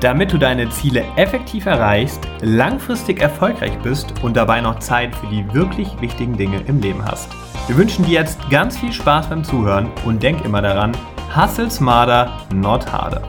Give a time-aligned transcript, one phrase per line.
[0.00, 5.42] Damit du deine Ziele effektiv erreichst, langfristig erfolgreich bist und dabei noch Zeit für die
[5.54, 7.30] wirklich wichtigen Dinge im Leben hast.
[7.66, 10.92] Wir wünschen dir jetzt ganz viel Spaß beim Zuhören und denk immer daran,
[11.34, 13.22] hustle smarter, not harder.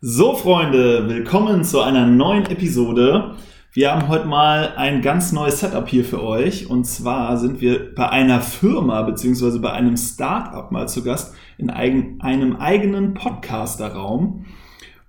[0.00, 3.34] So Freunde, willkommen zu einer neuen Episode.
[3.76, 6.70] Wir haben heute mal ein ganz neues Setup hier für euch.
[6.70, 11.68] Und zwar sind wir bei einer Firma beziehungsweise bei einem Startup mal zu Gast in
[11.68, 14.46] eigen, einem eigenen Podcaster-Raum.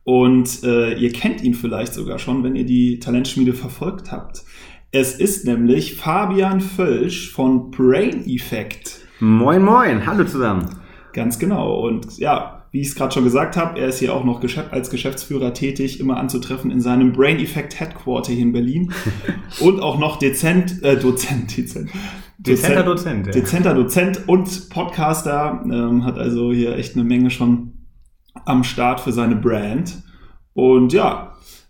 [0.04, 4.44] Und äh, ihr kennt ihn vielleicht sogar schon, wenn ihr die Talentschmiede verfolgt habt.
[4.92, 9.00] Es ist nämlich Fabian Völsch von Brain Effect.
[9.22, 10.66] Moin, moin, hallo zusammen.
[11.14, 11.80] Ganz genau.
[11.88, 14.92] Und ja, wie ich es gerade schon gesagt habe, er ist hier auch noch als
[14.92, 18.94] Geschäftsführer tätig, immer anzutreffen in seinem Brain Effect Headquarter hier in Berlin.
[19.60, 21.90] und auch noch Dezent, äh, Dozent, Dezent.
[22.38, 23.26] Dezenter Dozent.
[23.26, 23.32] Ja.
[23.32, 27.88] Dezenter Dozent und Podcaster, ähm, hat also hier echt eine Menge schon
[28.46, 30.04] am Start für seine Brand.
[30.54, 31.27] Und ja,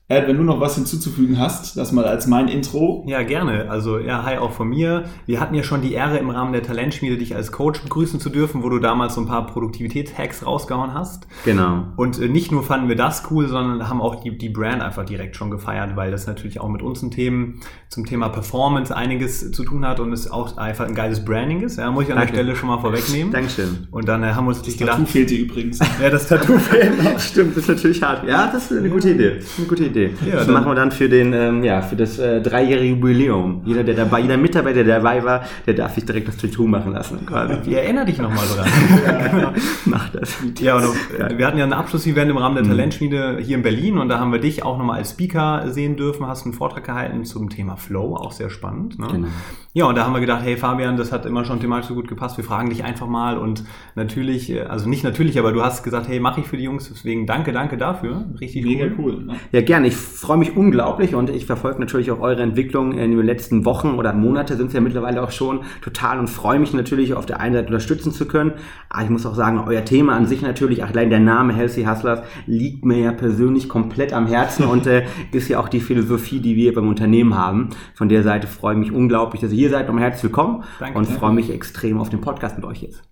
[0.09, 3.03] Ed, wenn du noch was hinzuzufügen hast, das mal als mein Intro.
[3.09, 3.69] Ja, gerne.
[3.69, 5.03] Also, ja, hi auch von mir.
[5.25, 8.29] Wir hatten ja schon die Ehre im Rahmen der Talentschmiede, dich als Coach begrüßen zu
[8.29, 11.27] dürfen, wo du damals so ein paar Produktivitätshacks rausgehauen hast.
[11.43, 11.87] Genau.
[11.97, 15.03] Und äh, nicht nur fanden wir das cool, sondern haben auch die, die Brand einfach
[15.03, 19.65] direkt schon gefeiert, weil das natürlich auch mit unseren Themen zum Thema Performance einiges zu
[19.65, 21.79] tun hat und es auch einfach ein geiles Branding ist.
[21.79, 22.31] Ja, muss ich an Danke.
[22.31, 23.33] der Stelle schon mal vorwegnehmen.
[23.33, 23.89] Dankeschön.
[23.91, 24.87] Und dann äh, haben wir uns das gedacht.
[24.87, 25.79] Das Tattoo fehlte übrigens.
[26.01, 27.19] ja, das Tattoo fehlt noch.
[27.19, 28.25] Stimmt, das ist natürlich hart.
[28.25, 29.41] Ja, das ist eine gute Idee.
[29.57, 29.96] Eine gute Idee.
[29.97, 30.15] Idee.
[30.25, 33.61] Ja, das machen wir dann für den, ähm, ja, für das äh, dreijährige Jubiläum.
[33.65, 36.93] Jeder, der dabei, jeder Mitarbeiter, der dabei war, der darf sich direkt das Tattoo machen
[36.93, 37.25] lassen.
[37.25, 37.69] Quasi.
[37.69, 38.67] Ich erinnere dich nochmal dran.
[39.05, 39.53] ja, genau.
[39.85, 40.37] Mach das.
[40.59, 40.83] Ja, und
[41.17, 41.37] ja.
[41.37, 42.69] wir hatten ja ein Abschlussevent im Rahmen der mhm.
[42.69, 46.27] Talentschmiede hier in Berlin und da haben wir dich auch nochmal als Speaker sehen dürfen,
[46.27, 48.99] hast einen Vortrag gehalten zum Thema Flow, auch sehr spannend.
[48.99, 49.07] Ne?
[49.11, 49.27] Genau.
[49.73, 52.07] Ja, und da haben wir gedacht, hey Fabian, das hat immer schon thematisch so gut
[52.07, 53.63] gepasst, wir fragen dich einfach mal und
[53.95, 56.89] natürlich, äh, also nicht natürlich, aber du hast gesagt, hey, mache ich für die Jungs,
[56.89, 58.25] deswegen danke, danke dafür.
[58.39, 58.93] Richtig Mega cool.
[58.97, 59.35] cool ne?
[59.51, 59.86] Ja, gerne.
[59.87, 63.91] Ich freue mich unglaublich und ich verfolge natürlich auch eure Entwicklung in den letzten Wochen
[63.91, 67.39] oder Monate sind es ja mittlerweile auch schon total und freue mich natürlich auf der
[67.39, 68.51] einen Seite unterstützen zu können.
[68.89, 72.19] Aber ich muss auch sagen, euer Thema an sich natürlich, allein der Name Healthy Hustlers
[72.47, 76.57] liegt mir ja persönlich komplett am Herzen und äh, ist ja auch die Philosophie, die
[76.57, 77.69] wir beim Unternehmen haben.
[77.93, 79.87] Von der Seite freue ich mich unglaublich, dass ihr hier seid.
[79.87, 83.03] Nochmal herzlich willkommen danke, und freue mich extrem auf den Podcast mit euch jetzt.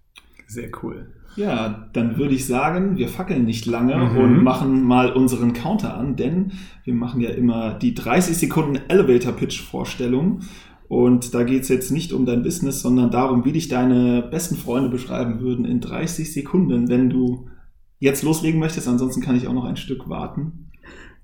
[0.46, 1.08] Sehr cool.
[1.36, 4.18] Ja, dann würde ich sagen, wir fackeln nicht lange mhm.
[4.18, 6.54] und machen mal unseren Counter an, denn
[6.84, 10.40] wir machen ja immer die 30 Sekunden Elevator Pitch Vorstellung.
[10.88, 14.56] Und da geht es jetzt nicht um dein Business, sondern darum, wie dich deine besten
[14.56, 17.50] Freunde beschreiben würden in 30 Sekunden, wenn du
[18.00, 18.88] jetzt loslegen möchtest.
[18.88, 20.70] Ansonsten kann ich auch noch ein Stück warten.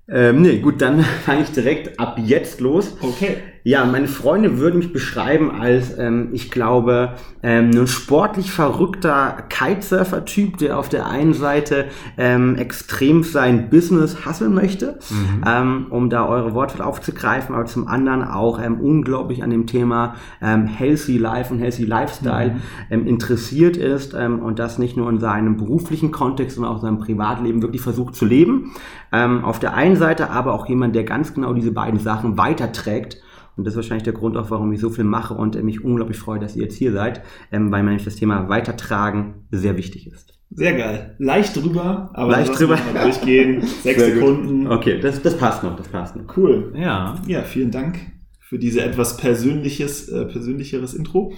[0.08, 2.96] Ähm, nee, gut, dann fange ich direkt ab jetzt los.
[3.00, 3.36] Okay.
[3.64, 7.14] Ja, meine Freunde würden mich beschreiben als, ähm, ich glaube,
[7.44, 11.86] ähm, ein sportlich verrückter Kitesurfer-Typ, der auf der einen Seite
[12.18, 15.44] ähm, extrem sein Business hasseln möchte, mhm.
[15.46, 20.16] ähm, um da eure Worte aufzugreifen, aber zum anderen auch ähm, unglaublich an dem Thema
[20.40, 22.60] ähm, Healthy Life und Healthy Lifestyle mhm.
[22.90, 26.82] ähm, interessiert ist ähm, und das nicht nur in seinem beruflichen Kontext, sondern auch in
[26.82, 28.72] seinem Privatleben wirklich versucht zu leben.
[29.12, 33.21] Ähm, auf der einen Seite aber auch jemand, der ganz genau diese beiden Sachen weiterträgt
[33.56, 36.18] und das ist wahrscheinlich der Grund auch, warum ich so viel mache und mich unglaublich
[36.18, 40.06] freue, dass ihr jetzt hier seid, ähm, weil mir nämlich das Thema Weitertragen sehr wichtig
[40.06, 40.38] ist.
[40.54, 41.14] Sehr geil.
[41.18, 42.78] Leicht drüber, aber Leicht drüber.
[43.02, 43.62] durchgehen.
[43.82, 44.66] Sechs Sekunden.
[44.66, 46.36] Okay, das, das passt noch, das passt noch.
[46.36, 46.72] Cool.
[46.76, 47.20] Ja.
[47.26, 47.98] Ja, vielen Dank
[48.38, 51.32] für diese etwas persönliches, äh, persönlicheres Intro.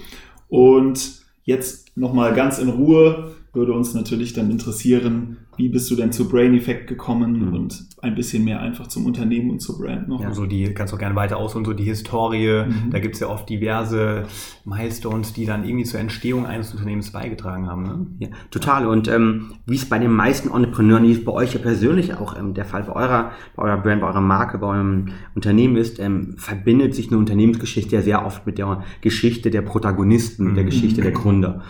[0.49, 6.13] Und jetzt nochmal ganz in Ruhe würde uns natürlich dann interessieren, wie bist du denn
[6.13, 7.55] zu Brain Effect gekommen mhm.
[7.55, 10.21] und ein bisschen mehr einfach zum Unternehmen und zur Brand noch.
[10.21, 12.65] Ja, so die kannst du auch gerne weiter ausholen, so die Historie.
[12.67, 12.91] Mhm.
[12.91, 14.25] Da gibt es ja oft diverse
[14.65, 17.83] Milestones, die dann irgendwie zur Entstehung eines Unternehmens beigetragen haben.
[17.83, 18.07] Ne?
[18.19, 18.87] Ja, total.
[18.87, 22.37] Und ähm, wie es bei den meisten Entrepreneuren, wie es bei euch ja persönlich auch
[22.39, 25.99] ähm, der Fall bei eurer, bei eurer Brand, bei eurer Marke, bei eurem Unternehmen ist,
[25.99, 30.55] ähm, verbindet sich eine Unternehmensgeschichte ja sehr oft mit der Geschichte der Protagonisten, mhm.
[30.57, 31.63] der Geschichte der Gründer.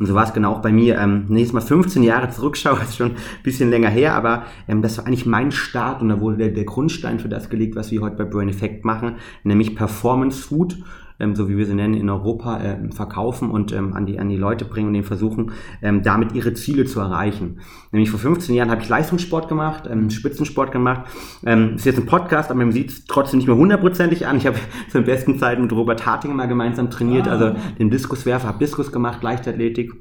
[0.00, 0.98] Und so war es genau auch bei mir.
[0.98, 4.96] Ähm, nächstes Mal 15 Jahre zurückschaue, ist schon ein bisschen länger her, aber ähm, das
[4.96, 8.00] war eigentlich mein Start und da wurde der, der Grundstein für das gelegt, was wir
[8.00, 10.78] heute bei Brain Effect machen, nämlich Performance Food
[11.20, 14.28] ähm, so wie wir sie nennen, in Europa äh, verkaufen und ähm, an, die, an
[14.28, 15.52] die Leute bringen und denen versuchen,
[15.82, 17.60] ähm, damit ihre Ziele zu erreichen.
[17.92, 21.02] Nämlich vor 15 Jahren habe ich Leistungssport gemacht, ähm, Spitzensport gemacht.
[21.44, 24.36] Ähm, ist jetzt ein Podcast, aber man sieht es trotzdem nicht mehr hundertprozentig an.
[24.36, 24.56] Ich habe
[24.88, 27.32] zu den besten Zeiten mit Robert Harting mal gemeinsam trainiert, ah.
[27.32, 29.92] also den Diskuswerfer, habe Diskus gemacht, Leichtathletik,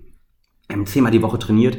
[0.70, 1.78] ähm, zehnmal die Woche trainiert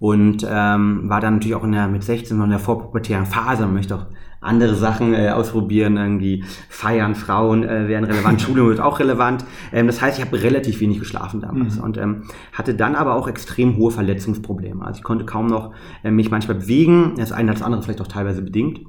[0.00, 3.66] und ähm, war dann natürlich auch in der, mit 16 noch in der vorpubertären Phase
[3.66, 4.06] möchte auch
[4.40, 9.44] andere Sachen äh, ausprobieren, irgendwie feiern, Frauen äh, wären relevant, Schule wird auch relevant.
[9.72, 11.84] Ähm, das heißt, ich habe relativ wenig geschlafen damals mhm.
[11.84, 12.22] und ähm,
[12.52, 14.84] hatte dann aber auch extrem hohe Verletzungsprobleme.
[14.84, 15.72] Also ich konnte kaum noch
[16.02, 18.80] äh, mich manchmal bewegen, das eine als andere vielleicht auch teilweise bedingt.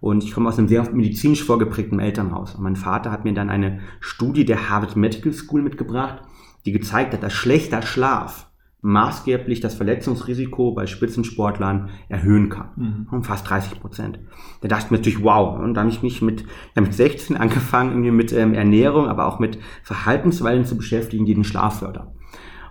[0.00, 2.54] Und ich komme aus einem sehr medizinisch vorgeprägten Elternhaus.
[2.54, 6.22] Und mein Vater hat mir dann eine Studie der Harvard Medical School mitgebracht,
[6.66, 8.47] die gezeigt hat, dass schlechter Schlaf
[8.80, 12.70] maßgeblich das Verletzungsrisiko bei Spitzensportlern erhöhen kann.
[12.76, 13.06] Mhm.
[13.10, 14.20] Um fast 30 Prozent.
[14.60, 15.58] Da dachte ich mir natürlich, wow.
[15.58, 16.44] Und dann habe ich mich mit,
[16.76, 21.34] ja, mit 16 angefangen, irgendwie mit ähm, Ernährung, aber auch mit Verhaltensweisen zu beschäftigen, die
[21.34, 22.08] den Schlaf fördern.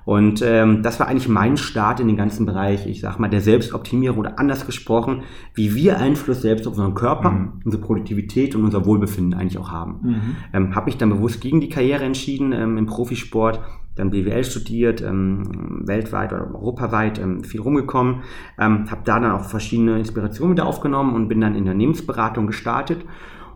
[0.07, 3.41] Und ähm, das war eigentlich mein Start in den ganzen Bereich, ich sag mal, der
[3.41, 5.23] Selbstoptimierung oder anders gesprochen,
[5.53, 7.61] wie wir Einfluss selbst auf unseren Körper, mhm.
[7.65, 9.99] unsere Produktivität und unser Wohlbefinden eigentlich auch haben.
[10.01, 10.35] Mhm.
[10.53, 13.59] Ähm, habe mich dann bewusst gegen die Karriere entschieden ähm, im Profisport,
[13.95, 18.21] dann BWL studiert, ähm, weltweit oder europaweit ähm, viel rumgekommen,
[18.57, 22.47] ähm, habe da dann auch verschiedene Inspirationen wieder aufgenommen und bin dann in der Unternehmensberatung
[22.47, 23.03] gestartet.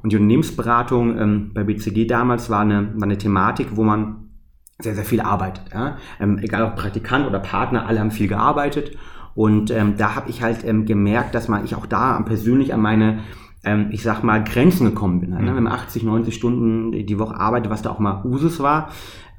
[0.04, 4.21] Und die Unternehmensberatung ähm, bei BCG damals war eine, war eine Thematik, wo man
[4.82, 5.66] sehr, sehr viel arbeitet.
[5.74, 5.98] Ja?
[6.20, 8.98] Ähm, egal ob Praktikant oder Partner, alle haben viel gearbeitet.
[9.34, 12.82] Und ähm, da habe ich halt ähm, gemerkt, dass man ich auch da persönlich an
[12.82, 13.20] meine
[13.64, 15.32] ähm, ich sag mal, Grenzen gekommen bin.
[15.32, 15.42] Ne?
[15.42, 15.56] Mhm.
[15.56, 18.90] Wenn man 80, 90 Stunden die Woche arbeitet, was da auch mal Usus war,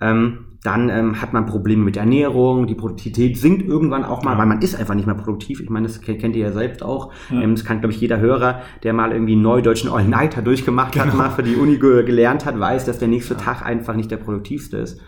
[0.00, 4.38] ähm, dann ähm, hat man Probleme mit Ernährung, die Produktivität sinkt irgendwann auch mal, ja.
[4.38, 5.60] weil man ist einfach nicht mehr produktiv.
[5.60, 7.12] Ich meine, das kennt ihr ja selbst auch.
[7.30, 7.40] Ja.
[7.40, 11.06] Ähm, das kann, glaube ich, jeder Hörer, der mal irgendwie einen neudeutschen All-Nighter durchgemacht genau.
[11.06, 13.40] hat, mal für die Uni gelernt hat, weiß, dass der nächste ja.
[13.40, 15.00] Tag einfach nicht der produktivste ist.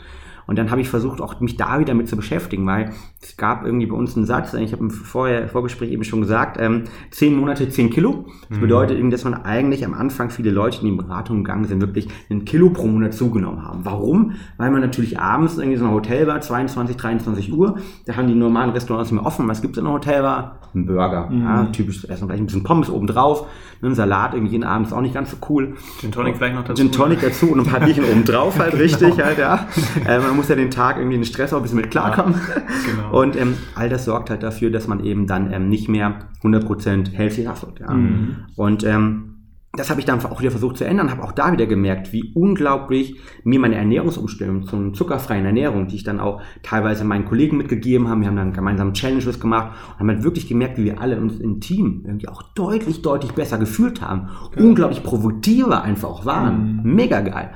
[0.46, 2.90] Und dann habe ich versucht, auch mich da wieder mit zu beschäftigen, weil
[3.22, 6.58] es gab irgendwie bei uns einen Satz, ich habe im Vorher, Vorgespräch eben schon gesagt,
[6.60, 8.26] ähm, zehn Monate, zehn Kilo.
[8.48, 8.62] Das mhm.
[8.62, 11.80] bedeutet eben, dass man eigentlich am Anfang viele Leute, die in die Beratung gegangen sind,
[11.80, 13.80] wirklich ein Kilo pro Monat zugenommen haben.
[13.84, 14.32] Warum?
[14.56, 18.34] Weil man natürlich abends irgendwie so ein Hotel war, 22, 23 Uhr, da haben die
[18.34, 19.48] normalen Restaurants nicht mehr offen.
[19.48, 20.60] Was gibt es in einem Hotel war?
[20.74, 21.30] Ein Burger.
[21.30, 21.42] Mhm.
[21.42, 23.46] Ja, typisch Essen, vielleicht ein bisschen Pommes obendrauf,
[23.88, 25.74] ein Salat irgendwie jeden Abend ist auch nicht ganz so cool.
[26.00, 26.80] Gin Tonic vielleicht noch dazu.
[26.80, 29.66] Gin Tonic dazu und ein paar Bierchen obendrauf halt, richtig halt, ja.
[30.06, 32.34] Äh, man muss ja den Tag irgendwie den Stress auch ein bisschen mit klarkommen.
[32.34, 33.20] Ja, genau.
[33.20, 37.12] Und ähm, all das sorgt halt dafür, dass man eben dann ähm, nicht mehr 100%
[37.12, 37.80] healthy hustelt.
[37.80, 37.92] Ja.
[37.92, 38.36] Mhm.
[38.56, 39.33] Und ähm,
[39.76, 42.32] das habe ich dann auch wieder versucht zu ändern, habe auch da wieder gemerkt, wie
[42.34, 48.08] unglaublich mir meine Ernährungsumstellung zur zuckerfreien Ernährung, die ich dann auch teilweise meinen Kollegen mitgegeben
[48.08, 51.18] haben, wir haben dann gemeinsam Challenges gemacht und haben halt wirklich gemerkt, wie wir alle
[51.18, 54.62] uns im Team irgendwie auch deutlich, deutlich besser gefühlt haben, okay.
[54.62, 56.94] unglaublich produktiver einfach auch waren, mhm.
[56.94, 57.50] mega geil.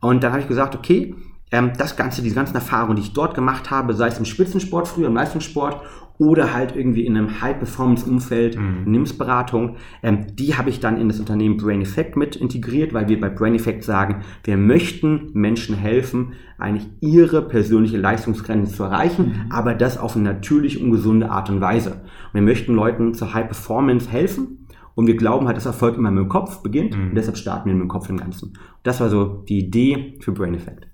[0.00, 1.14] Und dann habe ich gesagt, okay,
[1.50, 4.88] ähm, das Ganze, diese ganzen Erfahrungen, die ich dort gemacht habe, sei es im Spitzensport
[4.88, 5.80] früher, im Leistungssport
[6.18, 8.84] oder halt irgendwie in einem High-Performance-Umfeld, mhm.
[8.86, 13.20] NIMS-Beratung, ähm, die habe ich dann in das Unternehmen Brain Effect mit integriert, weil wir
[13.20, 19.52] bei Brain Effect sagen, wir möchten Menschen helfen, eigentlich ihre persönliche Leistungsgrenze zu erreichen, mhm.
[19.52, 21.90] aber das auf eine natürliche und gesunde Art und Weise.
[21.92, 24.58] Und wir möchten Leuten zur High-Performance helfen,
[24.94, 27.08] und wir glauben halt, dass Erfolg immer mit dem Kopf beginnt mhm.
[27.08, 28.52] und deshalb starten wir mit dem Kopf im Ganzen.
[28.84, 30.86] Das war so die Idee für Brain Effect.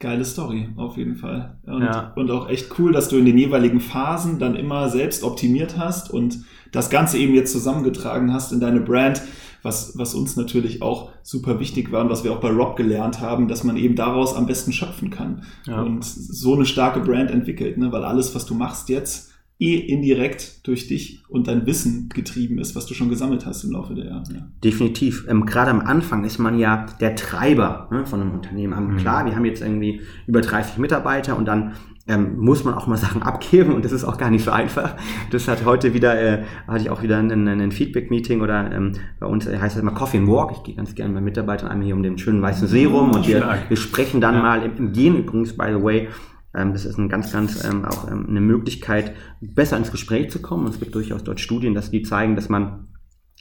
[0.00, 1.58] Geile Story, auf jeden Fall.
[1.66, 2.12] Und, ja.
[2.16, 6.10] und auch echt cool, dass du in den jeweiligen Phasen dann immer selbst optimiert hast
[6.10, 6.38] und
[6.72, 9.20] das Ganze eben jetzt zusammengetragen hast in deine Brand,
[9.62, 13.20] was, was uns natürlich auch super wichtig war und was wir auch bei Rob gelernt
[13.20, 15.82] haben, dass man eben daraus am besten schöpfen kann ja.
[15.82, 17.92] und so eine starke Brand entwickelt, ne?
[17.92, 19.29] weil alles, was du machst jetzt,
[19.60, 23.72] eh indirekt durch dich und dein Wissen getrieben ist, was du schon gesammelt hast im
[23.72, 24.24] Laufe der Jahre.
[24.32, 24.48] Ja.
[24.64, 25.26] Definitiv.
[25.28, 28.94] Ähm, Gerade am Anfang ist man ja der Treiber ne, von einem Unternehmen.
[28.94, 28.96] Mhm.
[28.96, 31.74] Klar, wir haben jetzt irgendwie über 30 Mitarbeiter und dann
[32.08, 34.96] ähm, muss man auch mal Sachen abgeben und das ist auch gar nicht so einfach.
[35.30, 39.26] Das hat heute wieder, äh, hatte ich auch wieder ein, ein Feedback-Meeting oder ähm, bei
[39.26, 40.52] uns äh, heißt das immer Coffee and Walk.
[40.52, 43.28] Ich gehe ganz gerne mit Mitarbeitern einmal hier um den schönen weißen See rum und
[43.28, 44.42] wir, wir sprechen dann ja.
[44.42, 46.08] mal im, im Gehen übrigens, by the way, ähm,
[46.52, 50.66] das ist ein ganz, ganz ähm, auch ähm, eine Möglichkeit, besser ins Gespräch zu kommen.
[50.66, 52.88] Und es gibt durchaus dort Studien, dass die zeigen, dass man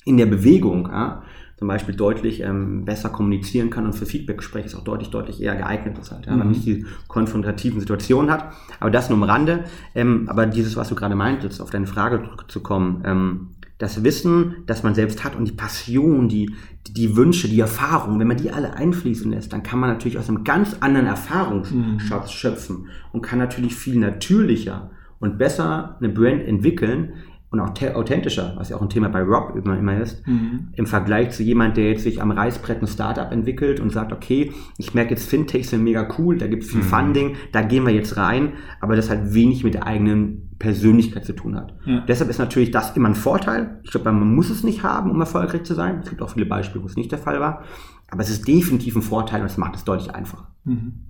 [0.06, 1.24] in der Bewegung ja,
[1.58, 5.58] zum Beispiel deutlich ähm, besser kommunizieren kann und für Feedbackgespräche ist auch deutlich, deutlich eher
[5.58, 6.40] geeignet ist halt, ja, mhm.
[6.40, 8.54] man nicht die konfrontativen Situationen hat.
[8.80, 9.66] Aber das nur am Rande.
[9.94, 13.50] Ähm, aber dieses, was du gerade meintest, auf deine Frage zurückzukommen, ähm,
[13.80, 16.54] das Wissen, das man selbst hat und die Passion, die,
[16.88, 20.30] die Wünsche, die Erfahrungen, wenn man die alle einfließen lässt, dann kann man natürlich aus
[20.30, 22.32] einem ganz anderen Erfahrungsschatz mhm.
[22.32, 27.14] schöpfen und kann natürlich viel natürlicher und besser eine Brand entwickeln,
[27.52, 30.68] und auch authentischer, was ja auch ein Thema bei Rob immer, immer ist, mhm.
[30.74, 34.54] im Vergleich zu jemand, der jetzt sich am Reißbrett ein Startup entwickelt und sagt, okay,
[34.78, 36.86] ich merke jetzt Fintechs sind mega cool, da gibt es viel mhm.
[36.86, 41.34] Funding, da gehen wir jetzt rein, aber das halt wenig mit der eigenen Persönlichkeit zu
[41.34, 41.74] tun hat.
[41.86, 42.02] Ja.
[42.02, 43.80] Deshalb ist natürlich das immer ein Vorteil.
[43.84, 46.02] Ich glaube, man muss es nicht haben, um erfolgreich zu sein.
[46.04, 47.64] Es gibt auch viele Beispiele, wo es nicht der Fall war.
[48.12, 50.54] Aber es ist definitiv ein Vorteil und es macht es deutlich einfacher.
[50.66, 51.06] Mhm.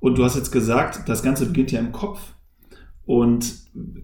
[0.00, 2.20] Und du hast jetzt gesagt, das Ganze beginnt ja im Kopf.
[3.04, 3.54] Und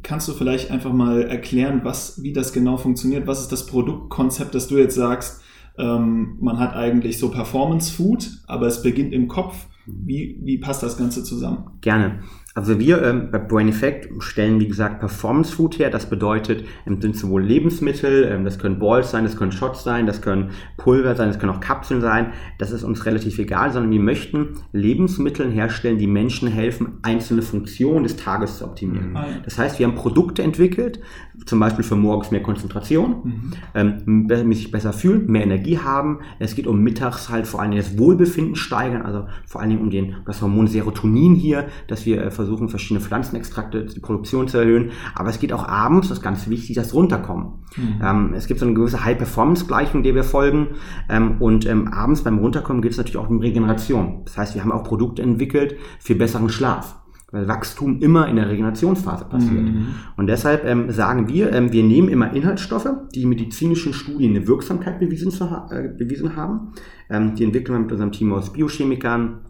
[0.03, 3.26] kannst du vielleicht einfach mal erklären, was, wie das genau funktioniert?
[3.26, 5.43] Was ist das Produktkonzept, das du jetzt sagst?
[5.76, 9.67] Ähm, man hat eigentlich so Performance Food, aber es beginnt im Kopf.
[9.87, 11.73] Wie, wie passt das Ganze zusammen?
[11.83, 12.21] Gerne.
[12.57, 15.91] Also wir ähm, bei Brain Effect stellen, wie gesagt, Performance Food her.
[15.91, 20.07] Das bedeutet, ähm, sind sowohl Lebensmittel, ähm, das können Balls sein, das können Shots sein,
[20.07, 22.33] das können Pulver sein, das können auch Kapseln sein.
[22.59, 28.05] Das ist uns relativ egal, sondern wir möchten Lebensmittel herstellen, die Menschen helfen, einzelne Funktionen
[28.05, 29.15] des Tages zu optimieren.
[29.15, 29.43] Mhm.
[29.45, 31.01] Das heißt, wir haben Produkte entwickelt,
[31.47, 34.29] zum Beispiel für morgens mehr Konzentration, mhm.
[34.29, 36.21] ähm, sich besser fühlen, mehr Energie haben.
[36.39, 39.91] Es geht um mittags halt vor allem das Wohlbefinden steigern, also vor allen Dingen um
[39.91, 44.91] den, das Hormon Serotonin hier, dass wir äh, versuchen, verschiedene Pflanzenextrakte, die Produktion zu erhöhen.
[45.15, 47.65] Aber es geht auch abends, das ist ganz wichtig, das Runterkommen.
[47.77, 48.01] Mhm.
[48.03, 50.69] Ähm, es gibt so eine gewisse High-Performance-Gleichung, der wir folgen.
[51.09, 54.23] Ähm, und ähm, abends beim Runterkommen geht es natürlich auch um Regeneration.
[54.25, 56.97] Das heißt, wir haben auch Produkte entwickelt für besseren Schlaf
[57.35, 59.65] weil Wachstum immer in der Regenerationsphase passiert.
[59.65, 59.89] Mhm.
[60.17, 64.47] Und deshalb ähm, sagen wir, ähm, wir nehmen immer Inhaltsstoffe, die in medizinischen Studien eine
[64.47, 66.75] Wirksamkeit bewiesen, zu äh, bewiesen haben.
[67.11, 69.41] Ähm, die entwickeln wir mit unserem Team aus Biochemikern,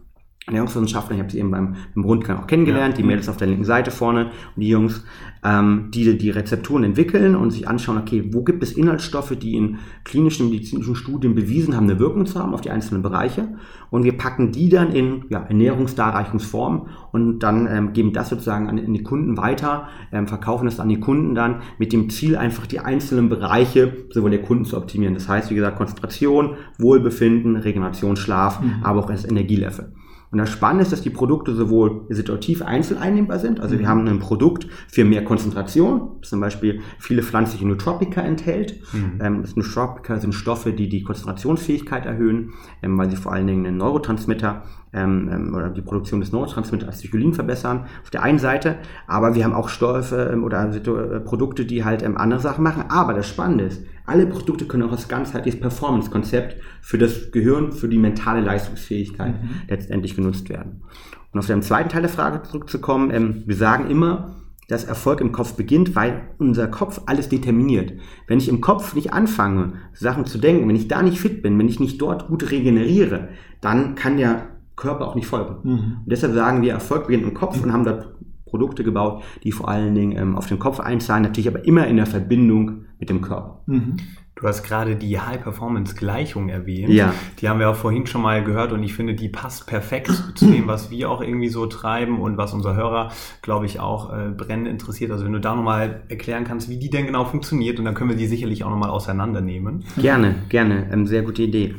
[0.47, 3.01] Ernährungswissenschaftler, ich habe sie eben beim, beim Rundgang auch kennengelernt, ja.
[3.01, 4.25] die Mädels auf der linken Seite vorne
[4.55, 5.03] und die Jungs,
[5.43, 9.79] ähm, die die Rezepturen entwickeln und sich anschauen, okay, wo gibt es Inhaltsstoffe, die in
[10.03, 13.55] klinischen medizinischen Studien bewiesen haben, eine Wirkung zu haben auf die einzelnen Bereiche
[13.89, 18.77] und wir packen die dann in ja, Ernährungsdarreichungsform und dann ähm, geben das sozusagen an,
[18.77, 22.67] an die Kunden weiter, ähm, verkaufen das an die Kunden dann mit dem Ziel, einfach
[22.67, 25.15] die einzelnen Bereiche sowohl der Kunden zu optimieren.
[25.15, 28.83] Das heißt, wie gesagt, Konzentration, Wohlbefinden, Regeneration, Schlaf, mhm.
[28.83, 29.91] aber auch das Energielevel.
[30.35, 33.61] Und das Spannende ist, dass die Produkte sowohl situativ einzeln einnehmbar sind.
[33.61, 33.89] Also wir mhm.
[33.89, 38.81] haben ein Produkt für mehr Konzentration, zum Beispiel viele pflanzliche Nootropica enthält.
[38.91, 39.19] Mhm.
[39.21, 42.51] Ähm, das Nootropica sind Stoffe, die die Konzentrationsfähigkeit erhöhen,
[42.83, 46.89] ähm, weil sie vor allen Dingen einen Neurotransmitter ähm, ähm, oder die Produktion des Neurotransmitters
[46.89, 48.75] Acetylcholin verbessern, auf der einen Seite,
[49.07, 52.83] aber wir haben auch Stoffe ähm, oder äh, Produkte, die halt ähm, andere Sachen machen.
[52.89, 57.87] Aber das Spannende ist, alle Produkte können auch als ganzheitliches Performance-Konzept für das Gehirn, für
[57.87, 59.49] die mentale Leistungsfähigkeit mhm.
[59.67, 60.83] letztendlich genutzt werden.
[61.31, 64.35] Und auf den zweiten Teil der Frage zurückzukommen, ähm, wir sagen immer,
[64.67, 67.93] dass Erfolg im Kopf beginnt, weil unser Kopf alles determiniert.
[68.27, 71.57] Wenn ich im Kopf nicht anfange, Sachen zu denken, wenn ich da nicht fit bin,
[71.59, 73.29] wenn ich nicht dort gut regeneriere,
[73.61, 75.57] dann kann der Körper auch nicht folgen.
[75.63, 75.79] Mhm.
[76.03, 79.69] Und deshalb sagen wir, Erfolg beginnt im Kopf und haben dort Produkte gebaut, die vor
[79.69, 83.21] allen Dingen ähm, auf den Kopf einzahlen, natürlich aber immer in der Verbindung mit dem
[83.21, 83.61] Körper.
[83.65, 83.97] Mhm.
[84.35, 86.89] Du hast gerade die High-Performance-Gleichung erwähnt.
[86.89, 87.13] Ja.
[87.39, 90.45] Die haben wir auch vorhin schon mal gehört und ich finde, die passt perfekt zu
[90.47, 93.11] dem, was wir auch irgendwie so treiben und was unser Hörer,
[93.41, 95.11] glaube ich, auch äh, brennend interessiert.
[95.11, 98.09] Also wenn du da nochmal erklären kannst, wie die denn genau funktioniert und dann können
[98.09, 99.85] wir die sicherlich auch nochmal auseinandernehmen.
[99.95, 100.89] Gerne, gerne.
[100.91, 101.75] Ähm, sehr gute Idee.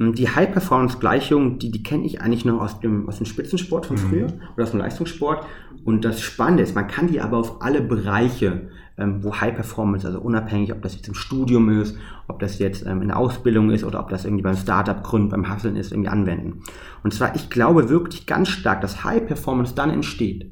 [0.00, 3.96] Hm, die High-Performance-Gleichung, die, die kenne ich eigentlich noch aus dem, aus dem Spitzensport von
[3.96, 4.00] mhm.
[4.00, 4.40] früher mhm.
[4.54, 5.46] oder aus dem Leistungssport.
[5.84, 10.06] Und das Spannende ist, man kann die aber auf alle Bereiche, ähm, wo High Performance,
[10.06, 11.96] also unabhängig, ob das jetzt im Studium ist,
[12.28, 15.28] ob das jetzt ähm, in der Ausbildung ist oder ob das irgendwie beim Startup gründen,
[15.28, 16.62] beim Hustlen ist, irgendwie anwenden.
[17.02, 20.50] Und zwar, ich glaube wirklich ganz stark, dass High Performance dann entsteht,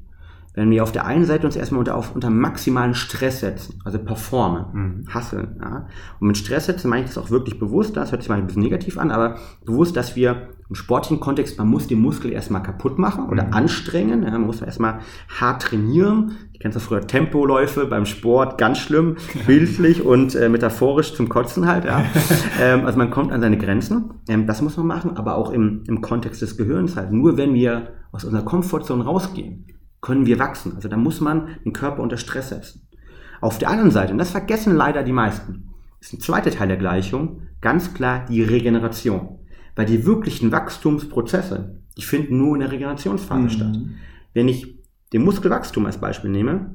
[0.58, 3.98] wenn wir auf der einen Seite uns erstmal unter, auf, unter maximalen Stress setzen, also
[3.98, 5.04] performen, mhm.
[5.08, 5.56] hasseln.
[5.60, 5.86] Ja.
[6.18, 8.46] Und mit Stress setzen meine ich das auch wirklich bewusst, das hört sich mal ein
[8.46, 12.62] bisschen negativ an, aber bewusst, dass wir im sportlichen Kontext, man muss den Muskel erstmal
[12.62, 13.52] kaputt machen oder mhm.
[13.52, 14.98] anstrengen, ja, man muss erstmal
[15.40, 16.32] hart trainieren.
[16.52, 21.68] Ich kenne ja früher Tempoläufe beim Sport, ganz schlimm, bildlich und äh, metaphorisch zum Kotzen
[21.68, 21.84] halt.
[21.84, 22.04] Ja.
[22.60, 25.84] ähm, also man kommt an seine Grenzen, ähm, das muss man machen, aber auch im,
[25.86, 27.12] im Kontext des Gehirns halt.
[27.12, 29.64] Nur wenn wir aus unserer Komfortzone rausgehen,
[30.00, 30.74] können wir wachsen.
[30.76, 32.88] Also da muss man den Körper unter Stress setzen.
[33.40, 36.76] Auf der anderen Seite, und das vergessen leider die meisten, ist ein zweiter Teil der
[36.76, 39.38] Gleichung, ganz klar die Regeneration.
[39.76, 43.50] Weil die wirklichen Wachstumsprozesse, die finden nur in der Regenerationsphase mhm.
[43.50, 43.78] statt.
[44.34, 44.78] Wenn ich
[45.12, 46.74] den Muskelwachstum als Beispiel nehme,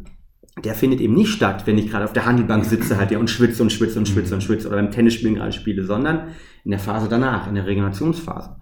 [0.63, 3.29] der findet eben nicht statt, wenn ich gerade auf der Handelbank sitze halt ja und
[3.29, 6.29] schwitze und schwitze und schwitze und schwitze oder beim Tennisspielen gerade spiele, sondern
[6.63, 8.55] in der Phase danach, in der Regenerationsphase.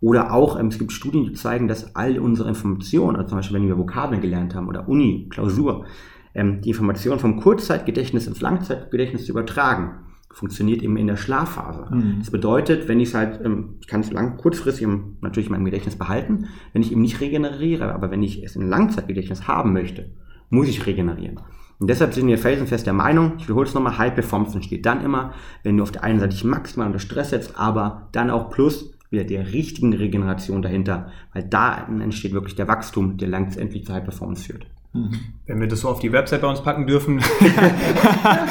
[0.00, 3.56] Oder auch, ähm, es gibt Studien, die zeigen, dass all unsere Informationen, also zum Beispiel
[3.56, 5.86] wenn wir Vokabeln gelernt haben oder Uni, Klausur,
[6.34, 11.88] ähm, die Informationen vom Kurzzeitgedächtnis ins Langzeitgedächtnis zu übertragen, funktioniert eben in der Schlafphase.
[11.90, 12.16] Mhm.
[12.20, 14.86] Das bedeutet, wenn ich es halt, ähm, ich kann es lang, kurzfristig
[15.20, 18.68] natürlich in meinem Gedächtnis behalten, wenn ich eben nicht regeneriere, aber wenn ich es in
[18.68, 20.10] Langzeitgedächtnis haben möchte,
[20.50, 21.40] muss ich regenerieren.
[21.80, 25.04] Und deshalb sind wir felsenfest der Meinung, ich wiederhole es nochmal, High Performance entsteht dann
[25.04, 28.50] immer, wenn du auf der einen Seite dich maximal unter Stress setzt, aber dann auch
[28.50, 33.92] plus wieder der richtigen Regeneration dahinter, weil da entsteht wirklich der Wachstum, der letztendlich zu
[33.92, 34.66] High Performance führt.
[34.92, 37.16] Wenn wir das so auf die Website bei uns packen dürfen.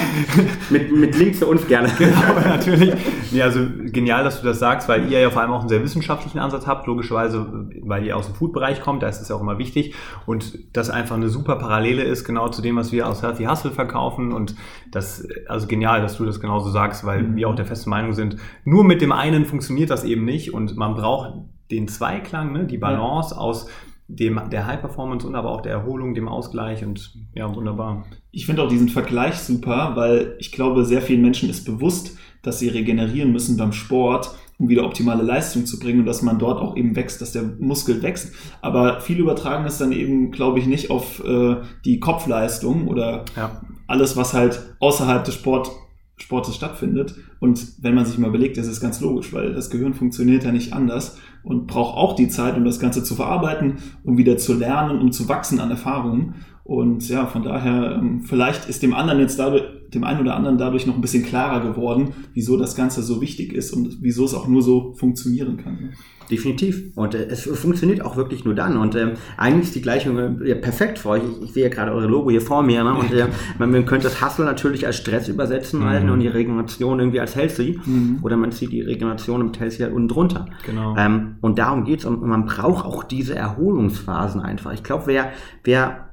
[0.70, 1.91] mit, mit Links für uns gerne.
[1.98, 2.94] Genau, natürlich.
[3.32, 5.84] Ja, also genial, dass du das sagst, weil ihr ja vor allem auch einen sehr
[5.84, 9.41] wissenschaftlichen Ansatz habt, logischerweise, weil ihr aus dem Food-Bereich kommt, da ist es ja auch
[9.41, 9.96] immer wichtig.
[10.25, 13.72] Und das einfach eine super Parallele ist, genau zu dem, was wir aus Healthy Hustle
[13.72, 14.32] verkaufen.
[14.32, 14.56] Und
[14.91, 17.36] das, also genial, dass du das genauso sagst, weil mhm.
[17.36, 20.77] wir auch der festen Meinung sind, nur mit dem einen funktioniert das eben nicht und
[20.77, 21.34] man braucht
[21.72, 23.41] den Zweiklang, ne, die Balance ja.
[23.41, 23.67] aus
[24.07, 28.05] dem, der High Performance und aber auch der Erholung, dem Ausgleich und ja, wunderbar.
[28.31, 32.59] Ich finde auch diesen Vergleich super, weil ich glaube, sehr vielen Menschen ist bewusst, dass
[32.59, 36.59] sie regenerieren müssen beim Sport, um wieder optimale Leistung zu bringen und dass man dort
[36.59, 38.33] auch eben wächst, dass der Muskel wächst.
[38.61, 43.61] Aber viele übertragen es dann eben, glaube ich, nicht auf äh, die Kopfleistung oder ja.
[43.87, 45.71] alles, was halt außerhalb des Sport
[46.19, 47.15] Sportes stattfindet.
[47.39, 50.51] Und wenn man sich mal überlegt, das ist ganz logisch, weil das Gehirn funktioniert ja
[50.51, 54.53] nicht anders und braucht auch die Zeit, um das Ganze zu verarbeiten, um wieder zu
[54.53, 56.36] lernen, um zu wachsen an Erfahrungen.
[56.63, 59.63] Und ja, von daher, ähm, vielleicht ist dem anderen jetzt dadurch,
[59.94, 63.53] dem einen oder anderen dadurch noch ein bisschen klarer geworden, wieso das Ganze so wichtig
[63.53, 65.94] ist und wieso es auch nur so funktionieren kann.
[66.29, 66.91] Definitiv.
[66.96, 68.77] Und äh, es funktioniert auch wirklich nur dann.
[68.77, 71.24] Und ähm, eigentlich ist die Gleichung äh, perfekt für euch.
[71.24, 72.84] Ich, ich, sehe ja gerade eure Logo hier vor mir.
[72.84, 72.94] Ne?
[72.94, 73.27] Und äh,
[73.58, 75.86] man, man könnte das Hustle natürlich als Stress übersetzen mhm.
[75.86, 77.79] halten und die Regeneration irgendwie als Healthy.
[77.86, 78.20] Mhm.
[78.22, 80.48] Oder man zieht die Regeneration mit Healthy halt unten drunter.
[80.65, 80.96] Genau.
[80.98, 82.06] Ähm, und darum geht's.
[82.06, 84.74] Und man braucht auch diese Erholungsphasen einfach.
[84.74, 85.32] Ich glaube, wer,
[85.63, 86.06] wer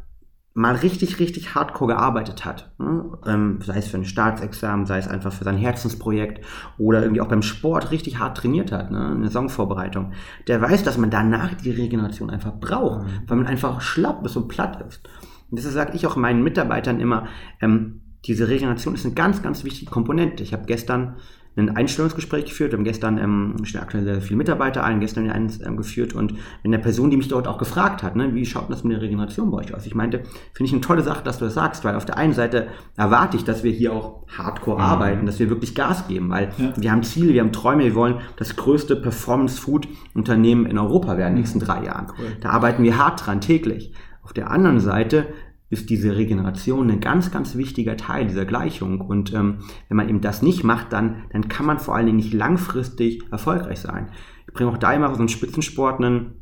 [0.57, 3.19] mal richtig, richtig hardcore gearbeitet hat, ne?
[3.27, 6.45] ähm, sei es für ein Staatsexamen, sei es einfach für sein Herzensprojekt
[6.79, 9.11] oder irgendwie auch beim Sport richtig hart trainiert hat, ne?
[9.17, 10.13] eine Saisonvorbereitung,
[10.47, 13.09] der weiß, dass man danach die Regeneration einfach braucht, mhm.
[13.27, 15.09] weil man einfach schlapp ist und platt ist.
[15.51, 17.27] Und deshalb sage ich auch meinen Mitarbeitern immer,
[17.61, 20.43] ähm, diese Regeneration ist eine ganz, ganz wichtige Komponente.
[20.45, 21.17] Ich habe gestern
[21.57, 22.73] ein Einstellungsgespräch geführt.
[22.73, 26.33] Wir haben gestern, ähm, stellen aktuell sehr viele Mitarbeiter ein, gestern eins ähm, geführt und
[26.33, 29.03] mit einer Person, die mich dort auch gefragt hat, ne, wie schaut das mit der
[29.03, 29.87] Regeneration bei euch aus?
[29.87, 32.33] Ich meinte, finde ich eine tolle Sache, dass du das sagst, weil auf der einen
[32.33, 34.85] Seite erwarte ich, dass wir hier auch hardcore mhm.
[34.85, 36.73] arbeiten, dass wir wirklich Gas geben, weil ja.
[36.77, 41.35] wir haben Ziele, wir haben Träume, wir wollen das größte Performance-Food-Unternehmen in Europa werden in
[41.37, 42.07] den nächsten drei Jahren.
[42.19, 42.37] Cool.
[42.41, 43.93] Da arbeiten wir hart dran, täglich.
[44.23, 45.27] Auf der anderen Seite
[45.75, 49.01] ist diese Regeneration ein ganz, ganz wichtiger Teil dieser Gleichung.
[49.01, 49.59] Und ähm,
[49.89, 53.23] wenn man eben das nicht macht, dann, dann kann man vor allen Dingen nicht langfristig
[53.31, 54.11] erfolgreich sein.
[54.47, 56.41] Ich bringe auch da immer so einen Spitzensport einen,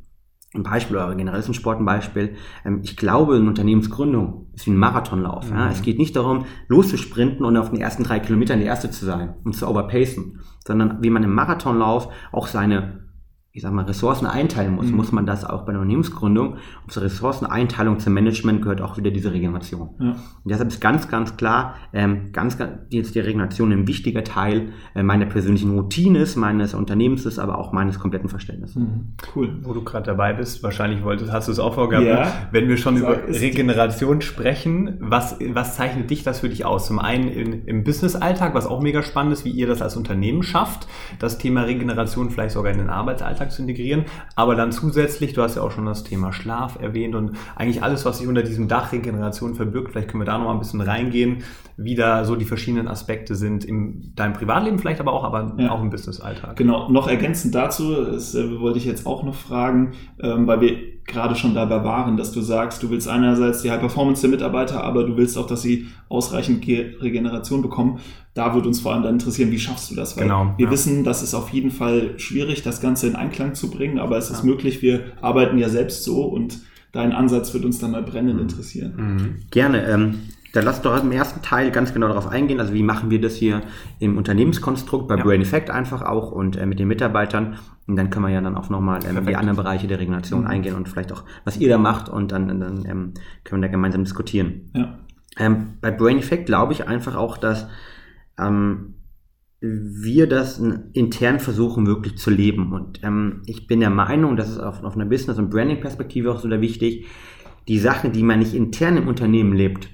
[0.54, 2.36] ein Beispiel oder generell ein Sport ein Beispiel.
[2.64, 5.50] Ähm, ich glaube, eine Unternehmensgründung ist wie ein Marathonlauf.
[5.50, 5.56] Mhm.
[5.56, 5.70] Ja?
[5.70, 9.34] Es geht nicht darum, loszusprinten und auf den ersten drei Kilometern der Erste zu sein
[9.44, 13.02] und zu overpacen, sondern wie man im Marathonlauf auch seine
[13.54, 14.96] ich sag mal, Ressourcen einteilen muss, mhm.
[14.96, 16.54] muss man das auch bei der Unternehmensgründung.
[16.54, 19.90] Und zur Ressourceneinteilung zum Management gehört auch wieder diese Regeneration.
[19.98, 20.10] Ja.
[20.12, 24.70] Und deshalb ist ganz, ganz klar, ähm, ganz, ganz, jetzt die Regeneration ein wichtiger Teil
[24.94, 28.76] äh, meiner persönlichen Routine ist, meines Unternehmens ist, aber auch meines kompletten Verständnisses.
[28.76, 29.16] Mhm.
[29.36, 29.58] Cool.
[29.60, 32.24] Wo du gerade dabei bist, wahrscheinlich wolltest, hast du es auch vorgehabt, ja.
[32.24, 32.32] Ne?
[32.52, 36.86] wenn wir schon über Regeneration sprechen, was, was zeichnet dich das für dich aus?
[36.86, 40.42] Zum einen in, im Business-Alltag, was auch mega spannend ist, wie ihr das als Unternehmen
[40.42, 40.88] schafft,
[41.18, 44.04] das Thema Regeneration vielleicht sogar in den Arbeitsalltag Alltag zu integrieren.
[44.36, 48.04] Aber dann zusätzlich, du hast ja auch schon das Thema Schlaf erwähnt und eigentlich alles,
[48.04, 49.92] was sich unter diesem Dach Regeneration verbirgt.
[49.92, 51.42] Vielleicht können wir da noch mal ein bisschen reingehen,
[51.76, 55.70] wie da so die verschiedenen Aspekte sind in deinem Privatleben vielleicht, aber auch, aber ja.
[55.70, 56.56] auch im Business-Alltag.
[56.56, 60.91] Genau, noch ergänzend dazu, das äh, wollte ich jetzt auch noch fragen, ähm, weil wir
[61.06, 64.82] gerade schon dabei waren, dass du sagst, du willst einerseits die High Performance der Mitarbeiter,
[64.84, 67.98] aber du willst auch, dass sie ausreichend Regeneration bekommen.
[68.34, 70.16] Da würde uns vor allem dann interessieren, wie schaffst du das?
[70.16, 70.72] Weil genau, wir ja.
[70.72, 74.30] wissen, das ist auf jeden Fall schwierig, das Ganze in Einklang zu bringen, aber es
[74.30, 74.44] ist ja.
[74.44, 74.80] möglich.
[74.80, 76.60] Wir arbeiten ja selbst so und
[76.92, 78.42] dein Ansatz wird uns dann mal brennend mhm.
[78.42, 78.92] interessieren.
[78.96, 79.40] Mhm.
[79.50, 79.86] Gerne.
[79.86, 80.20] Ähm,
[80.52, 82.60] dann lass doch im ersten Teil ganz genau darauf eingehen.
[82.60, 83.62] Also wie machen wir das hier
[83.98, 85.24] im Unternehmenskonstrukt bei ja.
[85.24, 87.56] Brain Effect einfach auch und äh, mit den Mitarbeitern.
[87.86, 90.46] Und dann können wir ja dann auch nochmal ähm, die anderen Bereiche der Regeneration mhm.
[90.46, 93.72] eingehen und vielleicht auch, was ihr da macht und dann, dann ähm, können wir da
[93.72, 94.70] gemeinsam diskutieren.
[94.74, 94.98] Ja.
[95.38, 97.66] Ähm, bei Brain Effect glaube ich einfach auch, dass
[98.38, 98.94] ähm,
[99.62, 100.58] wir das
[100.92, 102.72] intern versuchen wirklich zu leben.
[102.72, 106.40] Und ähm, ich bin der Meinung, das ist auf, auf einer Business- und Branding-Perspektive auch
[106.40, 107.06] so wichtig,
[107.68, 109.88] die Sachen, die man nicht intern im Unternehmen lebt,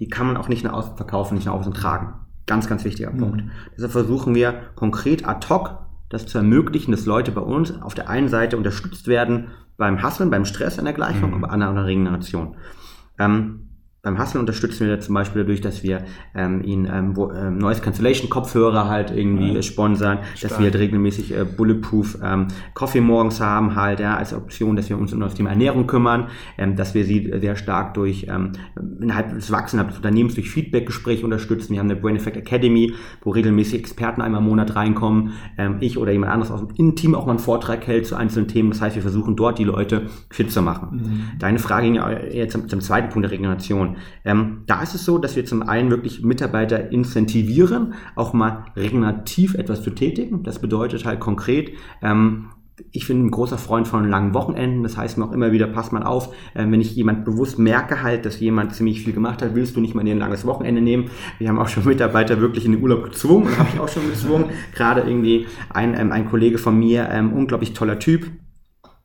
[0.00, 2.14] die kann man auch nicht nach außen verkaufen, nicht nach außen tragen.
[2.46, 3.18] Ganz, ganz wichtiger mhm.
[3.18, 3.44] Punkt.
[3.76, 8.08] Deshalb versuchen wir konkret ad hoc das zu ermöglichen, dass Leute bei uns auf der
[8.10, 11.44] einen Seite unterstützt werden beim Hasseln, beim Stress in der Gleichung, mhm.
[11.44, 12.56] aber an einer Regeneration.
[13.18, 13.69] Ähm,
[14.02, 17.82] beim Hustle unterstützen wir zum Beispiel dadurch, dass wir ähm, ihn ähm, wo, ähm, Noise
[17.82, 19.62] Cancellation Kopfhörer halt irgendwie ja.
[19.62, 20.40] sponsern, Stark.
[20.40, 24.88] dass wir halt regelmäßig äh, Bulletproof ähm, Coffee morgens haben halt, ja, als Option, dass
[24.88, 28.52] wir uns um das Thema Ernährung kümmern, ähm, dass wir sie sehr stark durch ähm,
[29.00, 31.74] innerhalb des Wachsens des Unternehmens durch Feedbackgespräche unterstützen.
[31.74, 35.98] Wir haben eine Brain Effect Academy, wo regelmäßig Experten einmal im Monat reinkommen, ähm, ich
[35.98, 38.70] oder jemand anderes aus dem Team auch mal einen Vortrag hält zu einzelnen Themen.
[38.70, 40.88] Das heißt, wir versuchen dort die Leute fit zu machen.
[40.92, 41.38] Mhm.
[41.38, 43.89] Deine Frage ging ja jetzt zum, zum zweiten Punkt der Regeneration.
[44.24, 49.54] Ähm, da ist es so, dass wir zum einen wirklich Mitarbeiter incentivieren, auch mal regenerativ
[49.54, 50.42] etwas zu tätigen.
[50.42, 51.72] Das bedeutet halt konkret,
[52.02, 52.50] ähm,
[52.92, 54.82] ich bin ein großer Freund von langen Wochenenden.
[54.82, 58.02] Das heißt mir auch immer wieder, pass mal auf, äh, wenn ich jemand bewusst merke
[58.02, 61.10] halt, dass jemand ziemlich viel gemacht hat, willst du nicht mal ein langes Wochenende nehmen.
[61.38, 64.08] Wir haben auch schon Mitarbeiter wirklich in den Urlaub gezwungen und habe ich auch schon
[64.08, 64.46] gezwungen.
[64.74, 68.30] Gerade irgendwie ein, ähm, ein Kollege von mir, ähm, unglaublich toller Typ,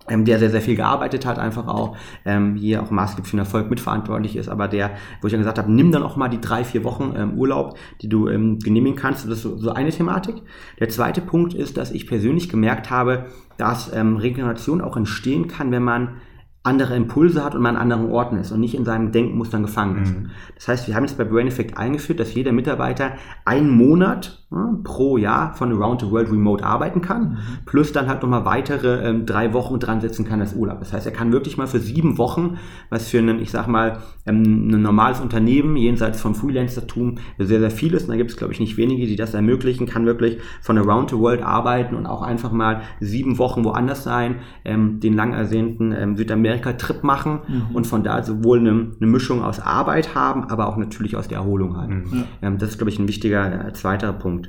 [0.10, 3.46] ähm, der sehr, sehr viel gearbeitet hat, einfach auch, ähm, hier auch maßgeblich für den
[3.46, 4.92] Erfolg mitverantwortlich ist, aber der,
[5.22, 7.78] wo ich dann gesagt habe, nimm dann auch mal die drei, vier Wochen ähm, Urlaub,
[8.02, 9.26] die du ähm, genehmigen kannst.
[9.26, 10.36] Das ist so, so eine Thematik.
[10.80, 13.26] Der zweite Punkt ist, dass ich persönlich gemerkt habe,
[13.58, 16.18] dass ähm, Regeneration auch entstehen kann, wenn man
[16.66, 20.02] andere Impulse hat und man an anderen Orten ist und nicht in seinem Denkmustern gefangen
[20.02, 20.18] ist.
[20.18, 20.32] Mhm.
[20.56, 23.14] Das heißt, wir haben jetzt bei Brain Effect eingeführt, dass jeder Mitarbeiter
[23.46, 27.38] einen Monat ja, pro Jahr von Around the World remote arbeiten kann, mhm.
[27.66, 30.80] plus dann halt nochmal weitere ähm, drei Wochen dran setzen kann als Urlaub.
[30.80, 32.58] Das heißt, er kann wirklich mal für sieben Wochen,
[32.90, 37.72] was für einen, ich sag mal, ähm, ein normales Unternehmen jenseits vom Freelancertum sehr, sehr
[37.72, 40.38] viel ist, und da gibt es, glaube ich, nicht wenige, die das ermöglichen, kann wirklich
[40.62, 45.14] von Around the World arbeiten und auch einfach mal sieben Wochen woanders sein, ähm, den
[45.14, 47.76] lang ersehnten ähm, Südamerika-Trip machen mhm.
[47.76, 51.40] und von da sowohl eine, eine, Mischung aus Arbeit haben, aber auch natürlich aus der
[51.40, 51.96] Erholung haben.
[51.96, 52.24] Mhm.
[52.42, 54.45] Ähm, das ist, glaube ich, ein wichtiger äh, zweiter Punkt.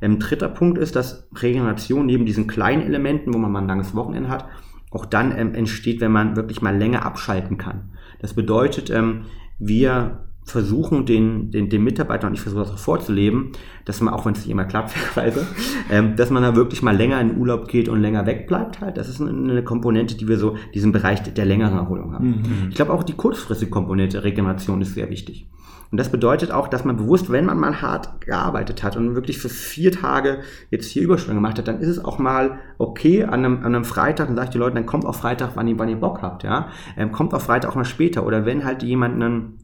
[0.00, 3.94] Ähm, dritter Punkt ist, dass Regeneration neben diesen kleinen Elementen, wo man mal ein langes
[3.94, 4.46] Wochenende hat,
[4.90, 7.90] auch dann ähm, entsteht, wenn man wirklich mal länger abschalten kann.
[8.20, 9.26] Das bedeutet, ähm,
[9.58, 13.52] wir versuchen, den, den, den Mitarbeitern, und ich versuche das auch vorzuleben,
[13.84, 14.94] dass man, auch wenn es nicht immer klappt,
[15.90, 18.96] ähm, dass man da wirklich mal länger in Urlaub geht und länger wegbleibt halt.
[18.96, 22.26] Das ist eine Komponente, die wir so, diesen Bereich der längeren Erholung haben.
[22.26, 22.68] Mhm.
[22.70, 25.46] Ich glaube auch die kurzfristige Komponente Regeneration ist sehr wichtig.
[25.90, 29.38] Und das bedeutet auch, dass man bewusst, wenn man mal hart gearbeitet hat und wirklich
[29.38, 33.44] für vier Tage jetzt hier Überstunden gemacht hat, dann ist es auch mal okay an
[33.44, 35.78] einem, an einem Freitag, dann sage ich den Leuten, dann kommt auf Freitag, wann ihr,
[35.78, 36.68] wann ihr Bock habt, ja.
[36.96, 38.24] Ähm, kommt auf Freitag auch mal später.
[38.24, 39.58] Oder wenn halt jemand einen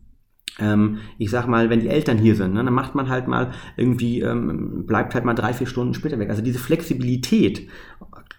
[0.58, 3.52] ähm, ich sag mal, wenn die Eltern hier sind, ne, dann macht man halt mal
[3.76, 6.30] irgendwie, ähm, bleibt halt mal drei, vier Stunden später weg.
[6.30, 7.68] Also diese Flexibilität,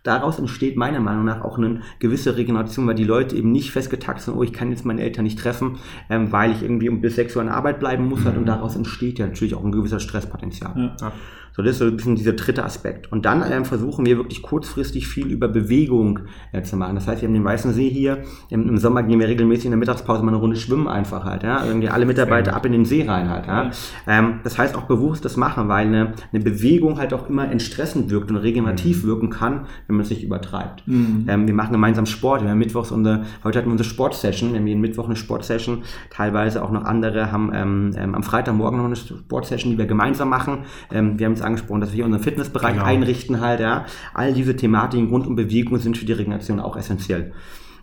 [0.04, 4.22] daraus entsteht meiner Meinung nach auch eine gewisse Regeneration, weil die Leute eben nicht festgetagt
[4.22, 5.80] sind, oh, ich kann jetzt meine Eltern nicht treffen,
[6.10, 8.22] ähm, weil ich irgendwie um bis sechs Uhr an der Arbeit bleiben muss.
[8.22, 8.26] Mhm.
[8.26, 10.96] Halt, und daraus entsteht ja natürlich auch ein gewisser Stresspotenzial.
[11.02, 11.12] Ja.
[11.58, 13.12] So, das ist so ein bisschen dieser dritte Aspekt.
[13.12, 16.20] Und dann ähm, versuchen wir wirklich kurzfristig viel über Bewegung
[16.52, 16.93] äh, zu machen.
[16.93, 18.20] Das heißt, wir haben den Weißen See hier.
[18.52, 21.41] Im, Im, Sommer gehen wir regelmäßig in der Mittagspause mal eine Runde schwimmen einfach halt.
[21.41, 21.65] Ja?
[21.65, 23.48] Irgendwie alle Mitarbeiter ab in den See rein halt.
[23.48, 23.72] Ja?
[24.06, 28.12] Ähm, das heißt auch bewusst das machen, weil eine, eine Bewegung halt auch immer entstressend
[28.12, 29.08] wirkt und regenerativ mhm.
[29.08, 30.88] wirken kann, wenn man es nicht übertreibt.
[30.88, 31.26] Mhm.
[31.28, 32.43] Ähm, wir machen gemeinsam Sport.
[32.43, 34.52] Wir haben mittwochs unsere, heute hatten wir unsere Sportsession.
[34.52, 35.82] Wir haben jeden Mittwoch eine Sportsession.
[36.12, 40.30] Teilweise auch noch andere haben ähm, ähm, am Freitagmorgen noch eine Sportsession, die wir gemeinsam
[40.30, 40.65] machen.
[40.91, 42.86] Ähm, wir haben es angesprochen, dass wir unseren Fitnessbereich genau.
[42.86, 43.86] einrichten halt, ja.
[44.14, 47.34] All diese Thematiken rund um Bewegung sind für die Regeneration auch essentiell.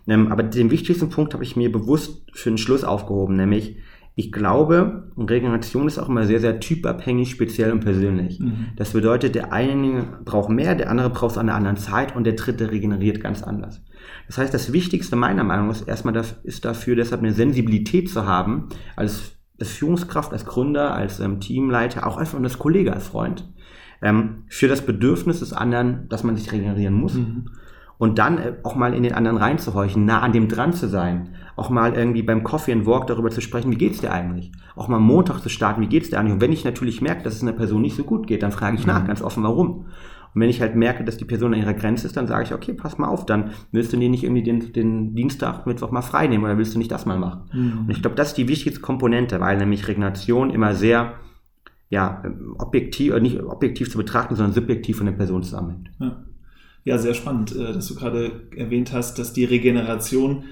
[0.07, 3.77] Ähm, aber den wichtigsten Punkt habe ich mir bewusst für den Schluss aufgehoben, nämlich
[4.17, 8.39] ich glaube, Regeneration ist auch immer sehr, sehr typabhängig, speziell und persönlich.
[8.39, 8.67] Mhm.
[8.77, 12.23] Das bedeutet, der eine braucht mehr, der andere braucht es an einer anderen Zeit und
[12.23, 13.81] der dritte regeneriert ganz anders.
[14.27, 18.09] Das heißt, das Wichtigste meiner Meinung nach ist erstmal das, ist dafür, deshalb eine Sensibilität
[18.09, 23.07] zu haben, als, als Führungskraft, als Gründer, als ähm, Teamleiter, auch einfach als Kollege, als
[23.07, 23.49] Freund,
[24.05, 27.15] ähm, für das Bedürfnis des anderen, dass man sich regenerieren muss.
[27.15, 27.45] Mhm.
[27.97, 31.29] Und dann äh, auch mal in den anderen reinzuhorchen, nah an dem dran zu sein.
[31.55, 34.51] Auch mal irgendwie beim Coffee and Walk darüber zu sprechen, wie geht's dir eigentlich?
[34.75, 36.33] Auch mal Montag zu starten, wie geht's dir eigentlich?
[36.33, 38.77] Und wenn ich natürlich merke, dass es einer Person nicht so gut geht, dann frage
[38.77, 39.07] ich nach, mhm.
[39.07, 39.85] ganz offen, warum.
[40.35, 42.53] Und wenn ich halt merke, dass die Person an ihrer Grenze ist, dann sage ich,
[42.53, 46.03] okay, pass mal auf, dann willst du dir nicht irgendwie den, den Dienstag, Mittwoch mal
[46.03, 47.49] frei nehmen oder willst du nicht das mal machen?
[47.53, 47.79] Mhm.
[47.85, 51.13] Und ich glaube, das ist die wichtigste Komponente, weil nämlich Regeneration immer sehr
[51.95, 52.21] ja,
[52.57, 55.91] objektiv, äh, nicht objektiv zu betrachten, sondern subjektiv von der Person zusammenhängt.
[55.99, 56.25] Ja.
[56.83, 60.43] ja, sehr spannend, äh, dass du gerade erwähnt hast, dass die Regeneration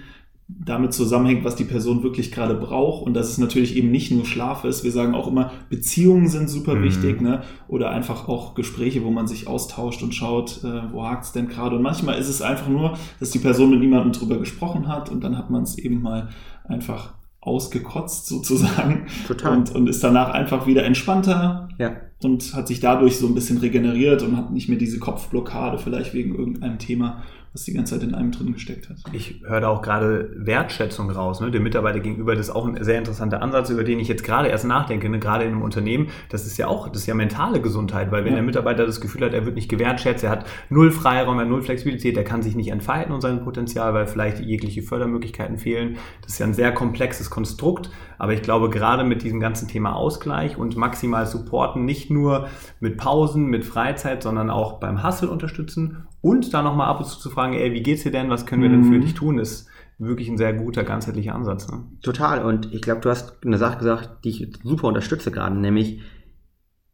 [0.47, 4.25] damit zusammenhängt, was die Person wirklich gerade braucht und dass es natürlich eben nicht nur
[4.25, 4.85] Schlaf ist.
[4.85, 6.83] Wir sagen auch immer, Beziehungen sind super mhm.
[6.83, 7.43] wichtig, ne?
[7.67, 11.49] Oder einfach auch Gespräche, wo man sich austauscht und schaut, äh, wo hakt es denn
[11.49, 11.75] gerade.
[11.75, 15.25] Und manchmal ist es einfach nur, dass die Person mit niemandem drüber gesprochen hat und
[15.25, 16.29] dann hat man es eben mal
[16.63, 19.07] einfach ausgekotzt sozusagen.
[19.27, 19.57] Total.
[19.57, 21.69] Und, und ist danach einfach wieder entspannter.
[21.77, 21.95] Ja.
[22.23, 26.13] und hat sich dadurch so ein bisschen regeneriert und hat nicht mehr diese Kopfblockade vielleicht
[26.13, 28.97] wegen irgendeinem Thema was die ganze Zeit in einem drin gesteckt hat.
[29.11, 32.35] Ich höre da auch gerade Wertschätzung raus, ne, dem Mitarbeiter gegenüber.
[32.35, 35.19] Das ist auch ein sehr interessanter Ansatz, über den ich jetzt gerade erst nachdenke, ne,
[35.19, 36.07] gerade in einem Unternehmen.
[36.29, 38.37] Das ist ja auch, das ist ja mentale Gesundheit, weil wenn ja.
[38.37, 41.49] der Mitarbeiter das Gefühl hat, er wird nicht gewertschätzt, er hat null Freiraum, er hat
[41.49, 45.97] null Flexibilität, er kann sich nicht entfalten und sein Potenzial, weil vielleicht jegliche Fördermöglichkeiten fehlen.
[46.23, 47.91] Das ist ja ein sehr komplexes Konstrukt.
[48.17, 52.47] Aber ich glaube, gerade mit diesem ganzen Thema Ausgleich und maximal supporten, nicht nur
[52.79, 57.19] mit Pausen, mit Freizeit, sondern auch beim Hustle unterstützen und da nochmal ab und zu
[57.19, 59.01] zu fragen, ey, wie geht's dir denn, was können wir denn für mhm.
[59.01, 61.69] dich tun, ist wirklich ein sehr guter, ganzheitlicher Ansatz.
[61.69, 61.83] Ne?
[62.01, 62.45] Total.
[62.45, 66.01] Und ich glaube, du hast eine Sache gesagt, die ich super unterstütze gerade, nämlich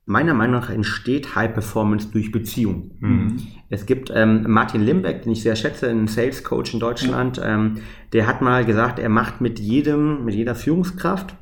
[0.09, 2.91] meiner Meinung nach entsteht High Performance durch Beziehung.
[2.99, 3.37] Mhm.
[3.69, 7.53] Es gibt ähm, Martin Limbeck, den ich sehr schätze, ein Sales Coach in Deutschland, ja.
[7.53, 7.75] ähm,
[8.11, 11.35] der hat mal gesagt, er macht mit jedem, mit jeder Führungskraft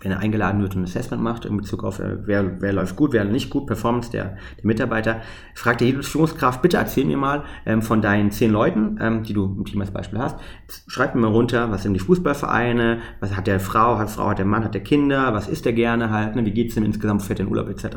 [0.00, 2.96] wenn er eingeladen wird und ein Assessment macht in Bezug auf, äh, wer, wer läuft
[2.96, 5.20] gut, wer nicht gut, Performance der, der Mitarbeiter,
[5.54, 9.34] fragt er jede Führungskraft, bitte erzähl mir mal ähm, von deinen zehn Leuten, ähm, die
[9.34, 10.38] du im Team als Beispiel hast,
[10.86, 14.38] schreib mir mal runter, was sind die Fußballvereine, was hat der Frau, hat Frau, hat
[14.38, 17.22] der Mann, hat der Kinder, was ist der gerne halt, ne, wie geht's ihm insgesamt,
[17.22, 17.96] fährt in Urlaub etc.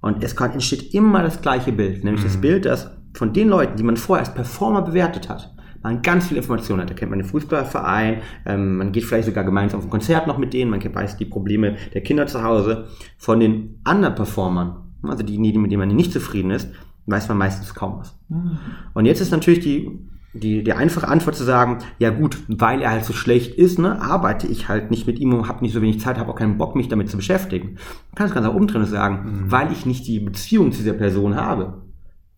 [0.00, 2.28] Und es kann, entsteht immer das gleiche Bild, nämlich mhm.
[2.28, 6.28] das Bild, dass von den Leuten, die man vorher als Performer bewertet hat, man ganz
[6.28, 6.90] viele Informationen hat.
[6.90, 10.38] Da kennt man den Fußballverein, ähm, man geht vielleicht sogar gemeinsam auf ein Konzert noch
[10.38, 12.88] mit denen, man weiß die Probleme der Kinder zu Hause.
[13.18, 16.70] Von den Underperformern, also die, mit denen man nicht zufrieden ist,
[17.06, 18.18] weiß man meistens kaum was.
[18.28, 18.58] Mhm.
[18.94, 19.90] Und jetzt ist natürlich die,
[20.32, 24.00] die, die einfache Antwort zu sagen, ja gut, weil er halt so schlecht ist, ne,
[24.00, 26.58] arbeite ich halt nicht mit ihm und habe nicht so wenig Zeit, habe auch keinen
[26.58, 27.76] Bock, mich damit zu beschäftigen.
[28.10, 29.50] Man kann es ganz auch umdrehen und sagen, mhm.
[29.50, 31.89] weil ich nicht die Beziehung zu dieser Person habe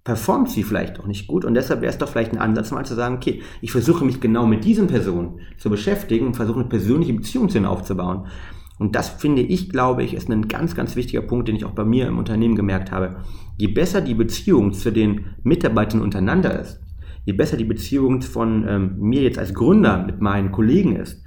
[0.05, 2.85] performt sie vielleicht auch nicht gut und deshalb wäre es doch vielleicht ein Ansatz mal
[2.85, 6.69] zu sagen, okay, ich versuche mich genau mit diesen Personen zu beschäftigen und versuche eine
[6.69, 8.27] persönliche Beziehung zu ihnen aufzubauen.
[8.79, 11.73] Und das finde ich, glaube ich, ist ein ganz, ganz wichtiger Punkt, den ich auch
[11.73, 13.19] bei mir im Unternehmen gemerkt habe.
[13.57, 16.81] Je besser die Beziehung zu den Mitarbeitern untereinander ist,
[17.25, 21.23] je besser die Beziehung von ähm, mir jetzt als Gründer mit meinen Kollegen ist,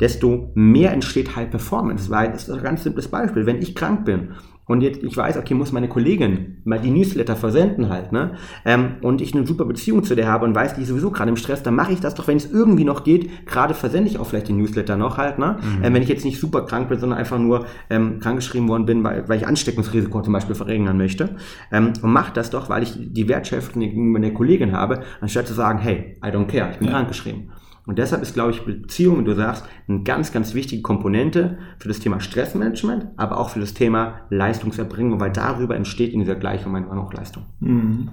[0.00, 2.10] desto mehr entsteht High Performance.
[2.10, 3.46] Weil, das ist ein ganz simples Beispiel.
[3.46, 4.30] Wenn ich krank bin
[4.66, 8.32] und jetzt ich weiß, okay, muss meine Kollegin mal die Newsletter versenden halt, ne?
[8.64, 11.30] Ähm, und ich eine super Beziehung zu der habe und weiß, die ist sowieso gerade
[11.30, 13.46] im Stress, dann mache ich das doch, wenn es irgendwie noch geht.
[13.46, 15.58] Gerade versende ich auch vielleicht den Newsletter noch halt, ne?
[15.60, 15.84] Mhm.
[15.84, 19.04] Ähm, wenn ich jetzt nicht super krank bin, sondern einfach nur ähm, krankgeschrieben worden bin,
[19.04, 21.36] weil, weil ich Ansteckungsrisiko zum Beispiel verringern möchte.
[21.70, 25.54] Ähm, und mach das doch, weil ich die Wertschätzung gegenüber der Kollegin habe, anstatt zu
[25.54, 26.94] sagen, hey, I don't care, ich bin ja.
[26.94, 27.52] krankgeschrieben.
[27.86, 31.88] Und deshalb ist, glaube ich, Beziehung, wie du sagst, eine ganz, ganz wichtige Komponente für
[31.88, 36.72] das Thema Stressmanagement, aber auch für das Thema Leistungserbringung, weil darüber entsteht in dieser Gleichung
[36.72, 37.44] meine Leistung.
[37.60, 38.10] Mhm.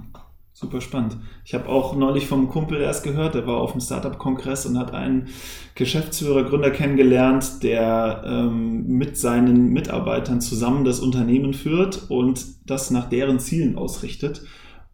[0.56, 1.16] Super spannend.
[1.44, 4.94] Ich habe auch neulich vom Kumpel erst gehört, der war auf dem Startup-Kongress und hat
[4.94, 5.26] einen
[5.74, 13.08] Geschäftsführer, Gründer kennengelernt, der ähm, mit seinen Mitarbeitern zusammen das Unternehmen führt und das nach
[13.08, 14.44] deren Zielen ausrichtet.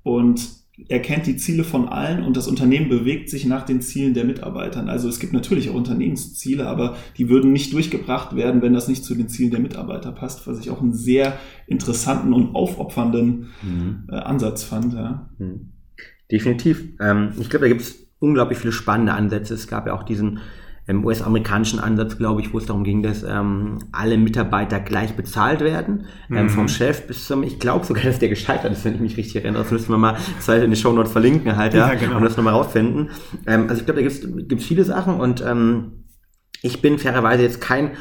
[0.02, 4.14] Und er kennt die Ziele von allen und das Unternehmen bewegt sich nach den Zielen
[4.14, 4.88] der Mitarbeitern.
[4.88, 9.04] Also es gibt natürlich auch Unternehmensziele, aber die würden nicht durchgebracht werden, wenn das nicht
[9.04, 14.04] zu den Zielen der Mitarbeiter passt, was ich auch einen sehr interessanten und aufopfernden mhm.
[14.10, 14.94] äh, Ansatz fand.
[14.94, 15.30] Ja.
[15.38, 15.72] Mhm.
[16.30, 16.88] Definitiv.
[17.00, 19.54] Ähm, ich glaube, da gibt es unglaublich viele spannende Ansätze.
[19.54, 20.40] Es gab ja auch diesen
[20.90, 25.60] im US-amerikanischen Ansatz, glaube ich, wo es darum ging, dass ähm, alle Mitarbeiter gleich bezahlt
[25.60, 26.48] werden, ähm, mhm.
[26.50, 29.36] vom Chef bis zum, ich glaube sogar, dass der gescheitert ist, wenn ich mich richtig
[29.36, 29.62] erinnere.
[29.62, 32.16] Das müssen wir mal zwei in den Show Notes verlinken halt, ja, ja genau.
[32.16, 33.10] und das nochmal rausfinden.
[33.46, 36.04] Ähm, also ich glaube, da gibt es viele Sachen und ähm,
[36.62, 37.92] ich bin fairerweise jetzt kein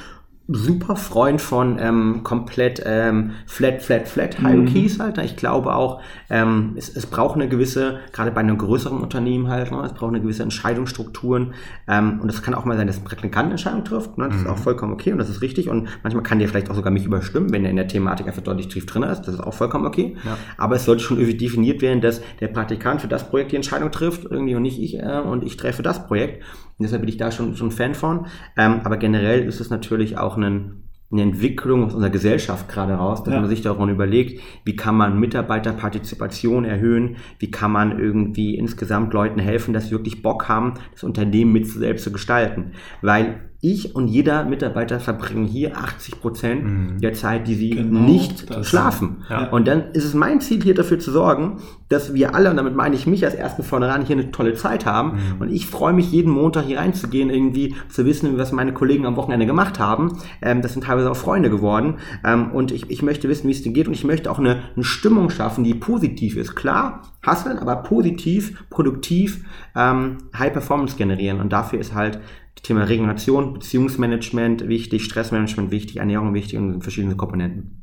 [0.52, 5.04] super Freund von ähm, komplett ähm, flat, flat, flat Hierarchies mhm.
[5.04, 5.18] halt.
[5.18, 5.26] Ne?
[5.26, 9.72] Ich glaube auch, ähm, es, es braucht eine gewisse, gerade bei einem größeren Unternehmen halt,
[9.72, 9.82] ne?
[9.86, 11.54] es braucht eine gewisse Entscheidungsstrukturen.
[11.88, 14.18] Ähm, und es kann auch mal sein, dass ein Praktikant Entscheidung trifft.
[14.18, 14.28] Ne?
[14.28, 14.46] Das mhm.
[14.46, 15.70] ist auch vollkommen okay und das ist richtig.
[15.70, 18.42] Und manchmal kann der vielleicht auch sogar mich überstimmen, wenn er in der Thematik einfach
[18.42, 19.22] deutlich tief drin ist.
[19.22, 20.18] Das ist auch vollkommen okay.
[20.26, 20.38] Ja.
[20.58, 23.92] Aber es sollte schon irgendwie definiert werden, dass der Praktikant für das Projekt die Entscheidung
[23.92, 26.44] trifft, irgendwie und nicht ich äh, und ich treffe das Projekt.
[26.80, 28.28] Und deshalb bin ich da schon, schon Fan von.
[28.56, 33.23] Ähm, aber generell ist es natürlich auch ein, eine Entwicklung aus unserer Gesellschaft gerade raus,
[33.23, 33.39] dass ja.
[33.39, 39.39] man sich daran überlegt, wie kann man Mitarbeiterpartizipation erhöhen, wie kann man irgendwie insgesamt Leuten
[39.39, 42.73] helfen, dass sie wirklich Bock haben, das Unternehmen mit selbst zu gestalten.
[43.02, 47.02] Weil ich und jeder Mitarbeiter verbringen hier 80 Prozent mhm.
[47.02, 49.24] der Zeit, die sie genau, nicht schlafen.
[49.30, 49.50] Ja.
[49.50, 51.58] Und dann ist es mein Ziel, hier dafür zu sorgen,
[51.89, 54.86] dass wir alle, und damit meine ich mich als ersten vornherein, hier eine tolle Zeit
[54.86, 55.12] haben.
[55.12, 55.41] Mhm.
[55.41, 59.17] Und ich freue mich, jeden Montag hier reinzugehen, irgendwie zu wissen, was meine Kollegen am
[59.17, 60.19] Wochenende gemacht haben.
[60.41, 61.95] Ähm, das sind teilweise auch Freunde geworden.
[62.24, 63.88] Ähm, und ich, ich möchte wissen, wie es denen geht.
[63.88, 66.56] Und ich möchte auch eine, eine Stimmung schaffen, die positiv ist.
[66.56, 69.43] Klar, hasseln, aber positiv, produktiv,
[69.76, 71.41] ähm, High Performance generieren.
[71.41, 72.19] Und dafür ist halt
[72.62, 77.79] Thema Regeneration, Beziehungsmanagement wichtig, Stressmanagement wichtig, Ernährung wichtig und verschiedene Komponenten.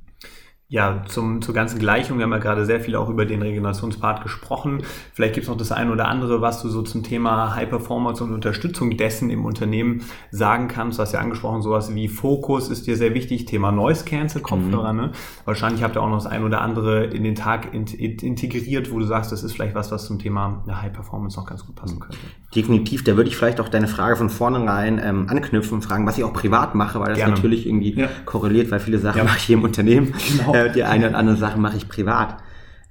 [0.69, 4.21] Ja, zum, zur ganzen Gleichung, wir haben ja gerade sehr viel auch über den Regenerationspart
[4.25, 4.83] gesprochen.
[5.13, 8.25] Vielleicht gibt es noch das eine oder andere, was du so zum Thema High Performance
[8.25, 10.03] und Unterstützung dessen im Unternehmen
[10.33, 10.99] sagen kannst.
[10.99, 14.93] Du hast ja angesprochen, sowas wie Fokus ist dir sehr wichtig, Thema Noise Cancel, Kopfhörer.
[14.93, 15.01] Mhm.
[15.01, 15.13] Ne?
[15.45, 18.91] Wahrscheinlich habt ihr auch noch das ein oder andere in den Tag in, in, integriert,
[18.91, 21.77] wo du sagst, das ist vielleicht was, was zum Thema High Performance noch ganz gut
[21.77, 22.19] passen könnte.
[22.57, 26.19] Definitiv, da würde ich vielleicht auch deine Frage von vornherein ähm, anknüpfen und fragen, was
[26.19, 27.35] ich auch privat mache, weil das Gerne.
[27.35, 28.09] natürlich irgendwie ja.
[28.25, 29.25] korreliert, weil viele Sachen ja.
[29.25, 30.13] mache ich hier im Unternehmen.
[30.37, 32.39] Genau äh, die eine oder andere Sache mache ich privat.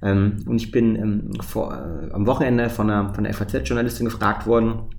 [0.02, 4.46] Ähm, und ich bin ähm, vor, äh, am Wochenende von der, von der FAZ-Journalistin gefragt
[4.46, 4.90] worden,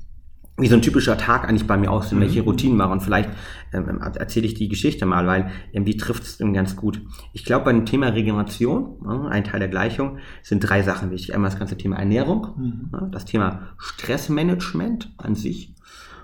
[0.60, 2.22] wie so ein typischer Tag eigentlich bei mir aussieht, mhm.
[2.22, 2.92] welche Routinen mache.
[2.92, 3.30] Und vielleicht
[3.74, 7.02] ähm, erzähle ich die Geschichte mal, weil ähm, die trifft es ganz gut.
[7.32, 11.36] Ich glaube, bei dem Thema Regeneration, äh, ein Teil der Gleichung, sind drei Sachen wichtig.
[11.36, 12.92] Einmal das ganze Thema Ernährung, mhm.
[12.98, 15.76] äh, das Thema Stressmanagement an sich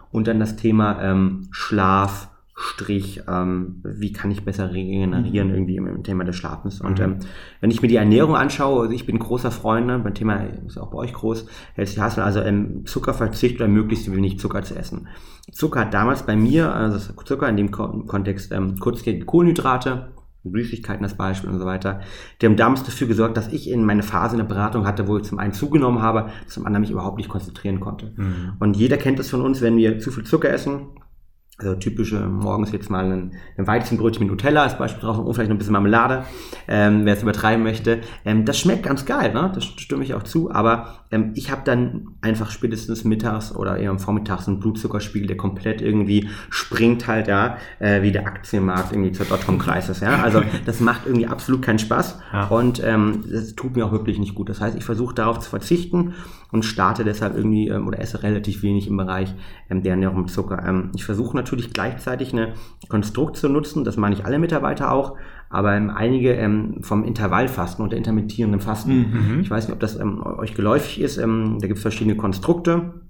[0.10, 2.30] und dann das Thema ähm, Schlaf,
[2.64, 5.54] Strich, ähm, wie kann ich besser regenerieren mhm.
[5.54, 6.80] irgendwie im, im, Thema des Schlafens.
[6.80, 7.06] Und mhm.
[7.06, 7.16] ähm,
[7.60, 10.78] wenn ich mir die Ernährung anschaue, also ich bin großer Freund, ne, beim Thema ist
[10.78, 11.46] auch bei euch groß,
[11.76, 15.08] Healthy Hustle, also ähm, Zuckerverzicht oder möglichst wenig Zucker zu essen.
[15.52, 20.14] Zucker hat damals bei mir, also Zucker in dem Kontext, ähm, kurzkettige Kohlenhydrate,
[20.46, 22.02] Süßigkeiten das Beispiel und so weiter,
[22.42, 25.18] die haben damals dafür gesorgt, dass ich in meine Phase in der Beratung hatte, wo
[25.18, 28.14] ich zum einen zugenommen habe, zum anderen mich überhaupt nicht konzentrieren konnte.
[28.16, 28.54] Mhm.
[28.60, 30.88] Und jeder kennt es von uns, wenn wir zu viel Zucker essen,
[31.60, 35.50] also typische, morgens jetzt mal ein, ein Weizenbrötchen mit Nutella als Beispiel drauf und vielleicht
[35.50, 36.26] noch ein bisschen Marmelade,
[36.68, 38.02] ähm, wer es übertreiben möchte.
[38.26, 39.52] Ähm, das schmeckt ganz geil, ne?
[39.54, 41.03] das stimme ich auch zu, aber
[41.36, 45.82] ich habe dann einfach spätestens mittags oder eher am Vormittag so einen Blutzuckerspiegel, der komplett
[45.82, 50.00] irgendwie springt halt ja, äh, wie der Aktienmarkt irgendwie zur Dotcom-Crisis.
[50.00, 50.22] Ja?
[50.22, 52.48] Also das macht irgendwie absolut keinen Spaß ja.
[52.48, 54.50] und ähm, das tut mir auch wirklich nicht gut.
[54.50, 56.14] Das heißt, ich versuche darauf zu verzichten
[56.52, 59.34] und starte deshalb irgendwie ähm, oder esse relativ wenig im Bereich
[59.70, 60.64] ähm, der Ernährung mit Zucker.
[60.66, 62.54] Ähm, ich versuche natürlich gleichzeitig eine
[62.90, 65.18] Konstrukt zu nutzen, das meine ich alle Mitarbeiter auch,
[65.54, 69.36] aber ähm, einige ähm, vom Intervallfasten und der intermittierenden Fasten.
[69.36, 69.40] Mhm.
[69.42, 71.18] Ich weiß nicht, ob das ähm, euch geläufig ist.
[71.18, 73.03] Ähm, da gibt es verschiedene Konstrukte.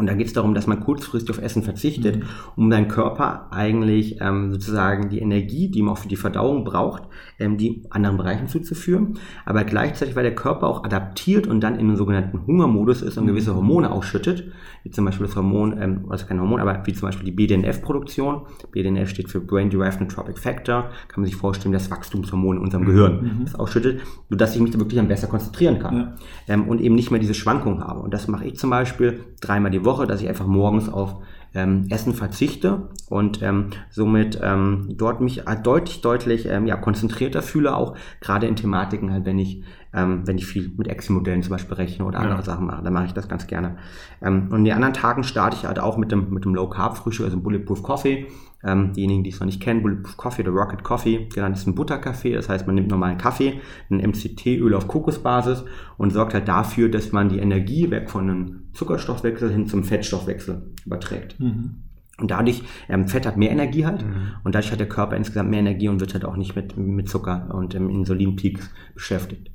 [0.00, 2.24] Und da geht es darum, dass man kurzfristig auf Essen verzichtet, mhm.
[2.56, 7.02] um deinen Körper eigentlich ähm, sozusagen die Energie, die man auch für die Verdauung braucht,
[7.38, 9.18] ähm, die anderen Bereichen zuzuführen.
[9.44, 13.26] Aber gleichzeitig, weil der Körper auch adaptiert und dann in den sogenannten Hungermodus ist und
[13.26, 14.50] gewisse Hormone ausschüttet,
[14.84, 18.42] wie zum Beispiel das Hormon, ähm, also kein Hormon, aber wie zum Beispiel die BDNF-Produktion.
[18.72, 20.84] BDNF steht für Brain Derived Neurotrophic Factor.
[21.08, 23.44] Kann man sich vorstellen, das Wachstumshormon in unserem Gehirn mhm.
[23.44, 25.96] das ausschüttet, sodass ich mich da wirklich dann besser konzentrieren kann.
[25.96, 26.14] Ja.
[26.48, 28.00] Ähm, und eben nicht mehr diese Schwankungen habe.
[28.00, 31.16] Und das mache ich zum Beispiel dreimal die Woche Woche, dass ich einfach morgens auf
[31.54, 37.74] ähm, Essen verzichte und ähm, somit ähm, dort mich deutlich, deutlich ähm, ja, konzentrierter fühle,
[37.74, 41.74] auch gerade in Thematiken, halt, wenn ich, ähm, wenn ich viel mit Excel-Modellen zum Beispiel
[41.74, 42.44] rechne oder andere ja.
[42.44, 43.78] Sachen mache, dann mache ich das ganz gerne.
[44.22, 47.26] Ähm, und in den anderen Tagen starte ich halt auch mit dem, mit dem Low-Carb-Frühstück,
[47.26, 48.28] also Bulletproof Coffee.
[48.62, 51.74] Ähm, diejenigen, die es noch nicht kennen, Bulletproof Coffee oder Rocket Coffee, genannt ist ein
[51.74, 52.34] Butterkaffee.
[52.34, 53.58] Das heißt, man nimmt normalen Kaffee,
[53.90, 55.64] ein MCT-Öl auf Kokosbasis
[55.96, 60.62] und sorgt halt dafür, dass man die Energie weg von einem Zuckerstoffwechsel hin zum Fettstoffwechsel
[60.84, 61.38] überträgt.
[61.40, 61.82] Mhm.
[62.18, 64.32] Und dadurch, ähm, Fett hat mehr Energie halt mhm.
[64.44, 67.08] und dadurch hat der Körper insgesamt mehr Energie und wird halt auch nicht mit, mit
[67.08, 69.50] Zucker und ähm, Insulinpeaks beschäftigt.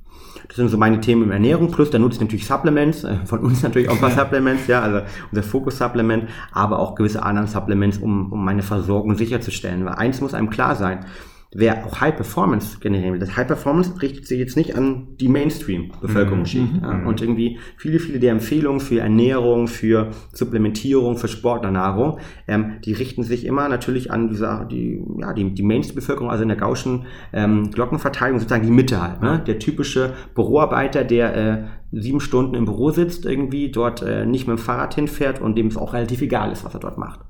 [0.47, 1.71] Das sind so meine Themen in Ernährung.
[1.71, 4.81] Plus, da nutze ich natürlich Supplements, äh, von uns natürlich auch ein paar Supplements, ja,
[4.81, 5.01] also
[5.31, 9.85] unser Fokus-Supplement, aber auch gewisse anderen Supplements, um, um meine Versorgung sicherzustellen.
[9.85, 11.05] Weil eins muss einem klar sein,
[11.53, 13.19] wer auch High Performance generieren will.
[13.19, 16.73] Das High Performance richtet sich jetzt nicht an die Mainstream-Bevölkerungsschicht.
[16.73, 16.81] Mhm.
[16.81, 16.93] Ja.
[16.93, 17.07] Mhm.
[17.07, 23.23] Und irgendwie viele, viele der Empfehlungen für Ernährung, für Supplementierung, für Sportlernahrung, ähm, die richten
[23.23, 27.71] sich immer natürlich an diese, die, ja, die, die Mainstream-Bevölkerung, also in der gauschen ähm,
[27.71, 29.21] Glockenverteilung sozusagen die Mitte halt.
[29.21, 29.41] Ne?
[29.45, 34.57] Der typische Büroarbeiter, der äh, sieben Stunden im Büro sitzt, irgendwie dort äh, nicht mit
[34.57, 37.21] dem Fahrrad hinfährt und dem es auch relativ egal ist, was er dort macht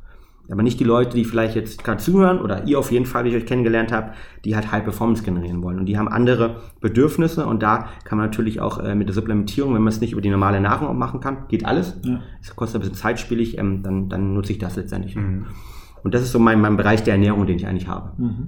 [0.49, 3.29] aber nicht die Leute, die vielleicht jetzt gerade zuhören oder ihr auf jeden Fall, wie
[3.29, 5.79] ich euch kennengelernt habt, die halt High Performance generieren wollen.
[5.79, 9.73] Und die haben andere Bedürfnisse und da kann man natürlich auch äh, mit der Supplementierung,
[9.73, 11.99] wenn man es nicht über die normale Nahrung machen kann, geht alles.
[12.03, 12.19] Ja.
[12.41, 15.15] Es kostet ein bisschen zeitspielig, ähm, dann, dann nutze ich das letztendlich.
[15.15, 15.45] Mhm.
[16.03, 18.11] Und das ist so mein, mein Bereich der Ernährung, den ich eigentlich habe.
[18.21, 18.47] Mhm.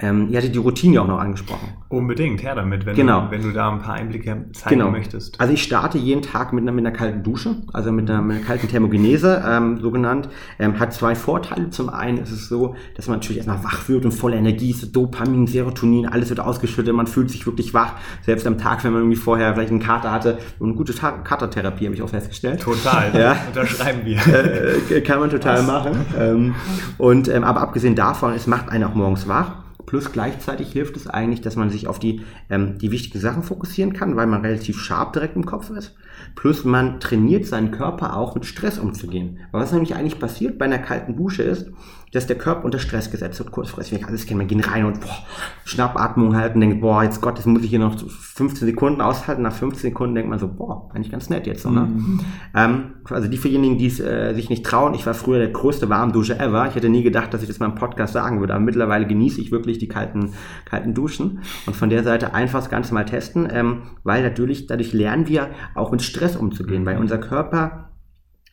[0.00, 1.68] Ähm, ihr hattet die Routine auch noch angesprochen.
[1.88, 3.26] Unbedingt, her damit, wenn, genau.
[3.26, 4.90] du, wenn du da ein paar Einblicke zeigen genau.
[4.90, 5.40] möchtest.
[5.40, 8.38] Also ich starte jeden Tag mit einer, mit einer kalten Dusche, also mit einer, mit
[8.38, 10.28] einer kalten Thermogenese, ähm, so genannt.
[10.58, 11.70] Ähm, hat zwei Vorteile.
[11.70, 14.94] Zum einen ist es so, dass man natürlich erstmal wach wird und voller Energie ist,
[14.94, 17.92] Dopamin, Serotonin, alles wird ausgeschüttet, man fühlt sich wirklich wach.
[18.22, 20.38] Selbst am Tag, wenn man irgendwie vorher vielleicht einen Kater hatte.
[20.58, 22.60] Und eine gute Katertherapie habe ich auch festgestellt.
[22.60, 23.36] Total, ja.
[23.46, 24.18] unterschreiben wir.
[24.34, 25.66] Äh, kann man total Was?
[25.66, 26.06] machen.
[26.18, 26.54] Ähm,
[26.98, 31.06] und ähm, aber abgesehen davon, es macht einen auch morgens wach Plus gleichzeitig hilft es
[31.06, 34.78] eigentlich, dass man sich auf die, ähm, die wichtigen Sachen fokussieren kann, weil man relativ
[34.80, 35.94] scharf direkt im Kopf ist.
[36.34, 39.38] Plus man trainiert seinen Körper auch mit Stress umzugehen.
[39.52, 41.70] Weil was nämlich eigentlich passiert bei einer kalten Dusche ist,
[42.14, 44.06] dass der Körper unter Stress gesetzt wird, kurzfristig.
[44.06, 45.18] Alles kennen, man geht rein und boah,
[45.64, 49.42] Schnappatmung halten, denkt, boah, jetzt Gott, das muss ich hier noch 15 Sekunden aushalten.
[49.42, 51.62] Nach 15 Sekunden denkt man so, boah, eigentlich ganz nett jetzt.
[51.62, 51.80] So, ne?
[51.80, 52.20] Mhm.
[52.54, 55.88] Ähm, also die fürjenigen, die es äh, sich nicht trauen, ich war früher der größte
[55.88, 56.68] Warmdusche ever.
[56.68, 59.40] Ich hätte nie gedacht, dass ich das mal im Podcast sagen würde, aber mittlerweile genieße
[59.40, 60.34] ich wirklich die kalten,
[60.66, 61.40] kalten Duschen.
[61.66, 65.48] Und von der Seite einfach das Ganze mal testen, ähm, weil natürlich, dadurch lernen wir
[65.74, 67.90] auch mit Stress umzugehen, weil unser Körper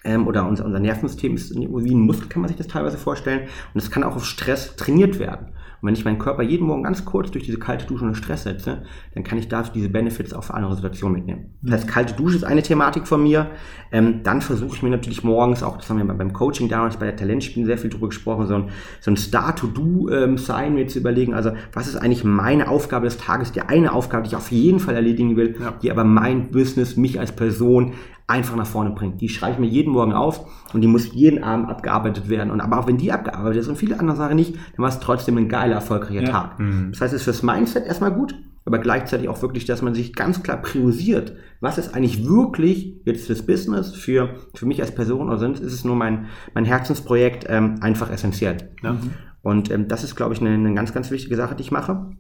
[0.04, 3.48] ähm, oder unser, unser Nervensystem ist wie ein Muskel, kann man sich das teilweise vorstellen.
[3.74, 5.48] Und es kann auch auf Stress trainiert werden.
[5.82, 8.44] Und wenn ich meinen Körper jeden Morgen ganz kurz durch diese kalte Dusche unter Stress
[8.44, 8.84] setze,
[9.16, 11.56] dann kann ich da diese Benefits auch für andere Situationen mitnehmen.
[11.64, 13.50] Das heißt, kalte Dusche ist eine Thematik von mir.
[13.92, 17.08] Ähm, dann versuche ich mir natürlich morgens, auch das haben wir beim Coaching damals bei
[17.08, 21.34] der Talentspielen sehr viel drüber gesprochen, so ein, so ein Star-to-Do-Sein ähm, mir zu überlegen.
[21.34, 23.52] Also, was ist eigentlich meine Aufgabe des Tages?
[23.52, 25.74] Die eine Aufgabe, die ich auf jeden Fall erledigen will, ja.
[25.82, 27.94] die aber mein Business, mich als Person
[28.28, 29.22] einfach nach vorne bringt.
[29.22, 32.52] Die schreibe ich mir jeden Morgen auf und die muss jeden Abend abgearbeitet werden.
[32.52, 35.00] Und aber auch wenn die abgearbeitet ist und viele andere Sachen nicht, dann war es
[35.00, 36.30] trotzdem ein geiler, erfolgreicher ja.
[36.30, 36.60] Tag.
[36.60, 36.92] Mhm.
[36.92, 40.14] Das heißt, es ist fürs Mindset erstmal gut, aber gleichzeitig auch wirklich, dass man sich
[40.14, 45.28] ganz klar priorisiert, was ist eigentlich wirklich jetzt das Business für, für mich als Person
[45.28, 48.58] oder sonst ist es nur mein, mein Herzensprojekt ähm, einfach essentiell.
[48.84, 48.98] Ja.
[49.42, 52.12] Und ähm, das ist, glaube ich, eine, eine ganz, ganz wichtige Sache, die ich mache.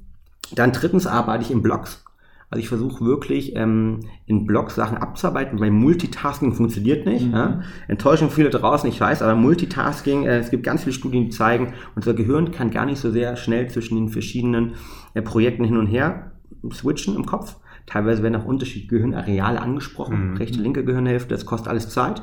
[0.55, 2.03] Dann drittens arbeite ich in Blogs.
[2.51, 7.27] Also ich versuche wirklich ähm, in Blogs Sachen abzuarbeiten, weil Multitasking funktioniert nicht.
[7.27, 7.33] Mhm.
[7.33, 7.61] Ja?
[7.87, 11.73] Enttäuschung viele draußen, ich weiß, aber Multitasking, äh, es gibt ganz viele Studien, die zeigen,
[11.95, 14.73] unser Gehirn kann gar nicht so sehr schnell zwischen den verschiedenen
[15.13, 16.33] äh, Projekten hin und her
[16.73, 17.55] switchen im Kopf.
[17.85, 20.37] Teilweise werden auch unterschiedliche Gehirnareale angesprochen, mhm.
[20.37, 22.21] rechte, linke Gehirnhälfte, das kostet alles Zeit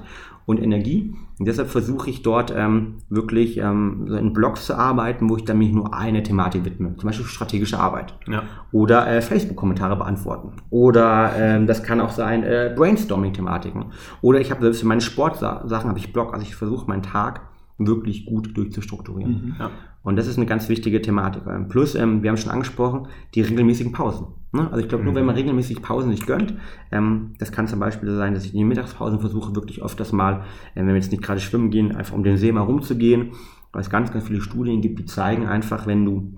[0.49, 1.15] und Energie.
[1.39, 5.45] Und deshalb versuche ich dort ähm, wirklich ähm, so in Blogs zu arbeiten, wo ich
[5.45, 6.97] dann mich nur eine Thematik widme.
[6.97, 8.15] Zum Beispiel strategische Arbeit.
[8.27, 8.45] Ja.
[8.73, 10.53] Oder äh, Facebook-Kommentare beantworten.
[10.71, 13.93] Oder ähm, das kann auch sein äh, Brainstorming-Thematiken.
[14.23, 16.33] Oder ich habe selbst für meine Sportsachen habe ich Blog.
[16.33, 17.43] Also ich versuche meinen Tag
[17.77, 19.33] wirklich gut durchzustrukturieren.
[19.33, 19.57] Mhm.
[19.59, 19.71] Ja.
[20.03, 21.43] Und das ist eine ganz wichtige Thematik.
[21.69, 24.29] Plus, ähm, wir haben schon angesprochen, die regelmäßigen Pausen.
[24.53, 24.67] Ne?
[24.71, 25.41] Also ich glaube, nur wenn man mhm.
[25.41, 26.55] regelmäßig Pausen sich gönnt,
[26.91, 30.13] ähm, das kann zum Beispiel sein, dass ich in den Mittagspausen versuche, wirklich oft das
[30.13, 30.43] mal,
[30.75, 33.33] äh, wenn wir jetzt nicht gerade schwimmen gehen, einfach um den See mal rumzugehen,
[33.73, 36.35] weil es ganz, ganz viele Studien gibt, die zeigen einfach, wenn du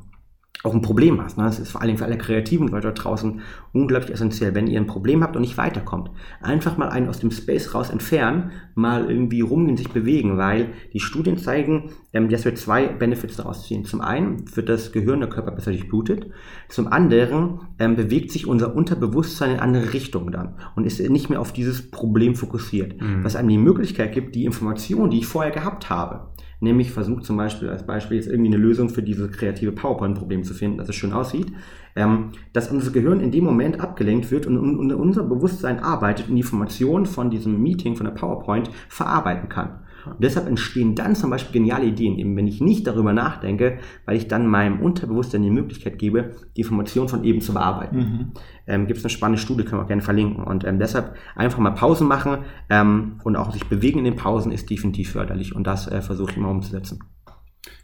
[0.63, 1.39] auch ein Problem hast.
[1.39, 1.45] Ne?
[1.45, 3.41] Das ist vor allem für alle Kreativen Leute da draußen
[3.73, 4.55] unglaublich essentiell.
[4.55, 6.11] Wenn ihr ein Problem habt und nicht weiterkommt,
[6.43, 11.01] einfach mal einen aus dem Space raus entfernen, mal irgendwie rumgehen, sich bewegen, weil die
[11.01, 13.87] Studien zeigen, ähm, dass wir zwei Benefits daraus ziehen.
[13.87, 16.27] Zum einen wird das Gehirn, der Körper besser durchblutet.
[16.69, 21.41] Zum anderen ähm, bewegt sich unser Unterbewusstsein in andere Richtungen dann und ist nicht mehr
[21.41, 23.01] auf dieses Problem fokussiert.
[23.01, 23.25] Mhm.
[23.25, 26.29] Was einem die Möglichkeit gibt, die Information, die ich vorher gehabt habe,
[26.61, 30.53] Nämlich versucht zum Beispiel als Beispiel jetzt irgendwie eine Lösung für dieses kreative PowerPoint-Problem zu
[30.53, 31.53] finden, dass es schön aussieht,
[31.97, 36.35] ähm, dass unser Gehirn in dem Moment abgelenkt wird und, und unser Bewusstsein arbeitet und
[36.35, 39.81] die Informationen von diesem Meeting, von der PowerPoint verarbeiten kann.
[40.07, 44.17] Und deshalb entstehen dann zum Beispiel geniale Ideen, eben wenn ich nicht darüber nachdenke, weil
[44.17, 47.97] ich dann meinem Unterbewusstsein die Möglichkeit gebe, die Information von eben zu bearbeiten.
[47.97, 48.33] Mhm.
[48.67, 50.45] Ähm, Gibt es eine spannende Studie, können wir auch gerne verlinken.
[50.45, 52.39] Und ähm, deshalb einfach mal Pausen machen
[52.69, 56.33] ähm, und auch sich bewegen in den Pausen ist definitiv förderlich und das äh, versuche
[56.33, 57.01] ich immer umzusetzen.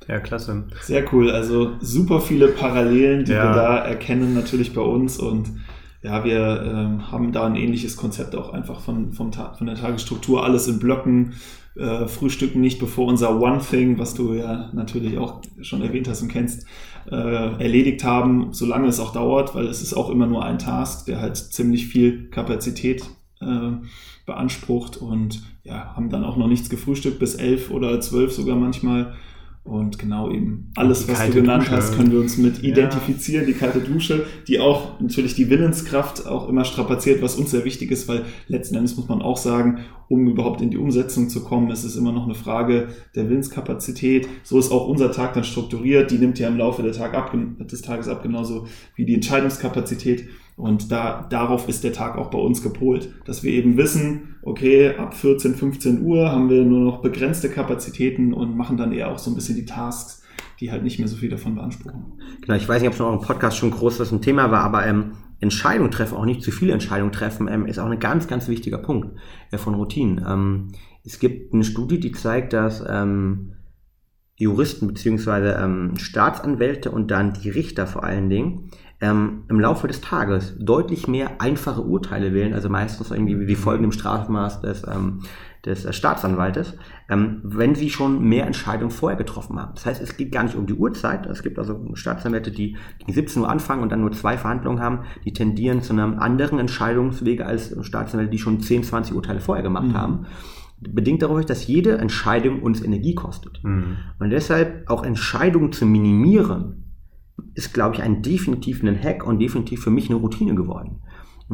[0.08, 0.64] Ja, klasse.
[0.80, 1.30] Sehr cool.
[1.30, 3.44] Also super viele Parallelen, die ja.
[3.44, 5.50] wir da erkennen natürlich bei uns und
[6.02, 10.44] ja, wir ähm, haben da ein ähnliches Konzept auch einfach von, vom von der Tagesstruktur,
[10.44, 11.34] alles in Blöcken,
[11.76, 16.22] äh, frühstücken nicht, bevor unser One Thing, was du ja natürlich auch schon erwähnt hast
[16.22, 16.66] und kennst,
[17.10, 21.06] äh, erledigt haben, solange es auch dauert, weil es ist auch immer nur ein Task,
[21.06, 23.04] der halt ziemlich viel Kapazität
[23.40, 23.72] äh,
[24.24, 24.96] beansprucht.
[24.96, 29.14] Und ja, haben dann auch noch nichts gefrühstückt bis elf oder zwölf sogar manchmal
[29.66, 31.76] und genau eben alles, was du genannt Dusche.
[31.76, 33.46] hast, können wir uns mit identifizieren.
[33.46, 33.52] Ja.
[33.52, 37.90] Die kalte Dusche, die auch natürlich die Willenskraft auch immer strapaziert, was uns sehr wichtig
[37.90, 41.70] ist, weil letzten Endes muss man auch sagen, um überhaupt in die Umsetzung zu kommen,
[41.70, 44.28] ist es immer noch eine Frage der Willenskapazität.
[44.44, 46.10] So ist auch unser Tag dann strukturiert.
[46.12, 50.28] Die nimmt ja im Laufe Tag ab, des Tages ab, genauso wie die Entscheidungskapazität.
[50.56, 54.96] Und da, darauf ist der Tag auch bei uns gepolt, dass wir eben wissen, okay,
[54.96, 59.18] ab 14, 15 Uhr haben wir nur noch begrenzte Kapazitäten und machen dann eher auch
[59.18, 60.22] so ein bisschen die Tasks,
[60.60, 62.14] die halt nicht mehr so viel davon beanspruchen.
[62.40, 64.62] Genau, ich weiß nicht, ob es in eurem Podcast schon groß das ein Thema war,
[64.62, 68.26] aber ähm, Entscheidungen treffen, auch nicht zu viele Entscheidungen treffen, ähm, ist auch ein ganz,
[68.26, 69.18] ganz wichtiger Punkt
[69.50, 70.24] äh, von Routinen.
[70.26, 70.68] Ähm,
[71.04, 73.52] es gibt eine Studie, die zeigt, dass ähm,
[74.36, 78.70] Juristen beziehungsweise ähm, Staatsanwälte und dann die Richter vor allen Dingen
[79.00, 83.84] ähm, im Laufe des Tages deutlich mehr einfache Urteile wählen, also meistens irgendwie wie folgen
[83.84, 85.20] im Strafmaß des, ähm,
[85.66, 86.74] des äh, Staatsanwaltes,
[87.10, 89.72] ähm, wenn sie schon mehr Entscheidungen vorher getroffen haben.
[89.74, 91.26] Das heißt, es geht gar nicht um die Uhrzeit.
[91.26, 95.00] Es gibt also Staatsanwälte, die gegen 17 Uhr anfangen und dann nur zwei Verhandlungen haben,
[95.24, 99.88] die tendieren zu einem anderen Entscheidungswege als Staatsanwälte, die schon 10, 20 Urteile vorher gemacht
[99.88, 99.94] mhm.
[99.94, 100.26] haben
[100.78, 103.64] bedingt dadurch, dass jede Entscheidung uns Energie kostet.
[103.64, 103.96] Mhm.
[104.18, 106.85] Und deshalb auch Entscheidungen zu minimieren,
[107.56, 111.02] ist, glaube ich, ein definitiv ein Hack und definitiv für mich eine Routine geworden.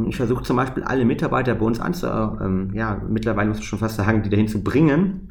[0.09, 3.78] Ich versuche zum Beispiel alle Mitarbeiter bei uns anzu, ähm, ja, mittlerweile muss ich schon
[3.78, 5.28] fast sagen, die dahin zu bringen,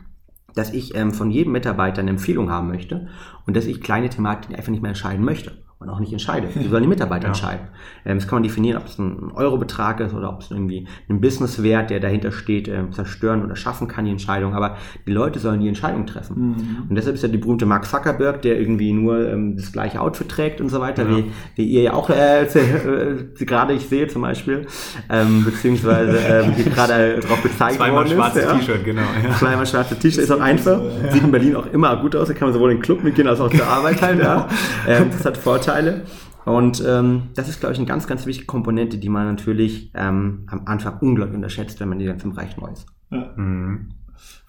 [0.55, 3.07] dass ich ähm, von jedem Mitarbeiter eine Empfehlung haben möchte
[3.45, 6.51] und dass ich kleine Thematiken einfach nicht mehr entscheiden möchte und auch nicht entscheidet.
[6.55, 7.29] Die sollen die Mitarbeiter ja.
[7.29, 7.67] entscheiden.
[8.05, 11.19] Ähm, das kann man definieren, ob es ein Eurobetrag ist oder ob es irgendwie ein
[11.19, 14.53] Businesswert, der dahinter steht, äh, zerstören oder schaffen kann, die Entscheidung.
[14.53, 14.77] Aber
[15.07, 16.49] die Leute sollen die Entscheidung treffen.
[16.49, 16.89] Mhm.
[16.89, 20.29] Und deshalb ist ja die berühmte Mark Zuckerberg, der irgendwie nur ähm, das gleiche Outfit
[20.29, 21.17] trägt und so weiter, ja.
[21.17, 24.67] wie, wie ihr ja auch äh, äh, gerade ich sehe zum Beispiel,
[25.09, 29.01] ähm, beziehungsweise ähm, hier gerade darauf gezeigt Zweimal worden schwarzes T-Shirt, genau.
[29.01, 29.35] Ja.
[29.35, 30.79] Zweimal schwarzes T-Shirt ist auch einfach.
[31.11, 32.27] Sieht in Berlin auch immer gut aus.
[32.27, 34.19] Da kann man sowohl in den Club mitgehen als auch zur Arbeit halt.
[34.19, 34.47] Ja.
[34.87, 35.70] Ähm, das hat Vorteile.
[35.71, 36.01] Vorteile.
[36.45, 40.43] Und ähm, das ist, glaube ich, eine ganz, ganz wichtige Komponente, die man natürlich ähm,
[40.47, 42.87] am Anfang unglaublich unterschätzt, wenn man die ganze Bereich neu ist.
[43.11, 43.33] Ja.
[43.35, 43.89] Mhm.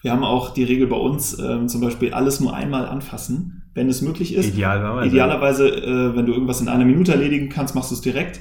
[0.01, 3.89] Wir haben auch die Regel bei uns, ähm, zum Beispiel alles nur einmal anfassen, wenn
[3.89, 4.49] es möglich ist.
[4.49, 5.09] Idealerweise.
[5.09, 8.41] Idealerweise, äh, wenn du irgendwas in einer Minute erledigen kannst, machst du es direkt.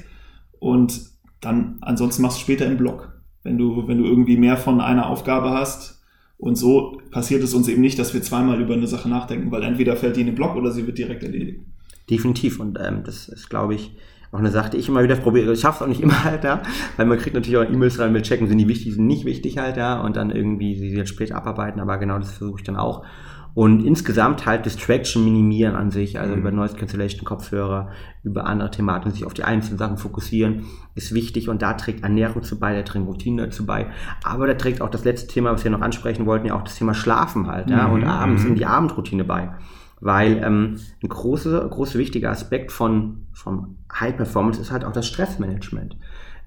[0.58, 1.00] Und
[1.40, 3.12] dann ansonsten machst du später im Block.
[3.42, 6.02] Wenn du, wenn du irgendwie mehr von einer Aufgabe hast.
[6.38, 9.62] Und so passiert es uns eben nicht, dass wir zweimal über eine Sache nachdenken, weil
[9.62, 11.60] entweder fällt die in den Block oder sie wird direkt erledigt.
[12.12, 12.60] Definitiv.
[12.60, 13.96] Und ähm, das ist, glaube ich,
[14.32, 15.54] auch eine Sache, die ich immer wieder probiere.
[15.54, 16.62] Ich schaffe es auch nicht immer halt, ja.
[16.98, 19.56] Weil man kriegt natürlich auch E-Mails rein, wir checken, sind die wichtig, sind nicht wichtig
[19.56, 19.98] halt, ja.
[19.98, 21.80] Und dann irgendwie sie jetzt später abarbeiten.
[21.80, 23.02] Aber genau das versuche ich dann auch.
[23.54, 26.40] Und insgesamt halt Distraction minimieren an sich, also mhm.
[26.40, 27.90] über Noise Cancellation Kopfhörer,
[28.22, 32.42] über andere Thematiken, sich auf die einzelnen Sachen fokussieren, ist wichtig und da trägt Ernährung
[32.42, 33.88] zu bei, da trägt Routine dazu bei.
[34.24, 36.76] Aber da trägt auch das letzte Thema, was wir noch ansprechen wollten, ja auch das
[36.76, 38.08] Thema Schlafen halt, ja, und mhm.
[38.08, 39.50] abends in die Abendroutine bei
[40.02, 45.06] weil ähm, ein großer, großer wichtiger Aspekt von, von High Performance ist halt auch das
[45.06, 45.96] Stressmanagement.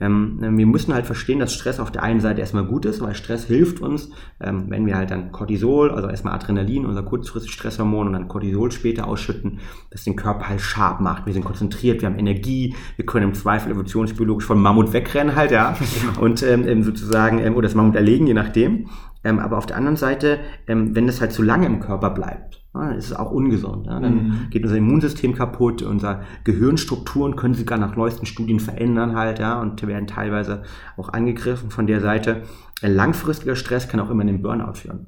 [0.01, 3.15] Ähm, wir müssen halt verstehen, dass Stress auf der einen Seite erstmal gut ist, weil
[3.15, 4.09] Stress hilft uns,
[4.41, 8.71] ähm, wenn wir halt dann Cortisol, also erstmal Adrenalin, unser kurzfristig Stresshormon und dann Cortisol
[8.71, 9.59] später ausschütten,
[9.91, 11.25] das den Körper halt scharf macht.
[11.25, 15.51] Wir sind konzentriert, wir haben Energie, wir können im Zweifel evolutionsbiologisch von Mammut wegrennen halt,
[15.51, 15.77] ja,
[16.19, 18.89] und ähm, sozusagen, ähm, oder das Mammut erlegen, je nachdem.
[19.25, 22.61] Ähm, aber auf der anderen Seite, ähm, wenn das halt zu lange im Körper bleibt,
[22.75, 23.87] ja, ist es auch ungesund.
[23.87, 23.99] Ja?
[23.99, 24.49] Dann mhm.
[24.51, 29.59] geht unser Immunsystem kaputt, unsere Gehirnstrukturen können sich gar nach neuesten Studien verändern halt, ja,
[29.59, 30.61] und werden teilweise
[30.95, 32.43] auch angegriffen von der Seite.
[32.83, 35.07] Ein langfristiger Stress kann auch immer in den Burnout führen.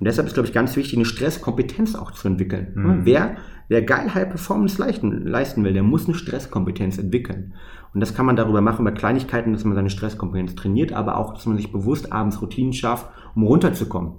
[0.00, 2.72] Und deshalb ist, glaube ich, ganz wichtig, eine Stresskompetenz auch zu entwickeln.
[2.74, 3.00] Mhm.
[3.04, 3.36] Wer,
[3.68, 7.54] wer geil High Performance leisten, leisten will, der muss eine Stresskompetenz entwickeln.
[7.94, 11.34] Und das kann man darüber machen, bei Kleinigkeiten, dass man seine Stresskompetenz trainiert, aber auch,
[11.34, 14.14] dass man sich bewusst abends Routinen schafft, um runterzukommen.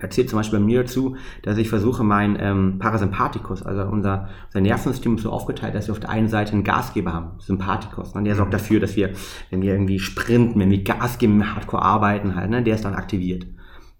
[0.00, 4.30] Da zählt zum Beispiel bei mir dazu, dass ich versuche, mein ähm, Parasympathikus, also unser,
[4.46, 8.14] unser Nervensystem ist so aufgeteilt, dass wir auf der einen Seite einen Gasgeber haben, Sympathikus.
[8.14, 8.22] Ne?
[8.22, 9.10] Der sorgt dafür, dass wir,
[9.50, 12.62] wenn wir irgendwie sprinten, wenn wir Gas geben, hardcore arbeiten halt, ne?
[12.62, 13.46] der ist dann aktiviert.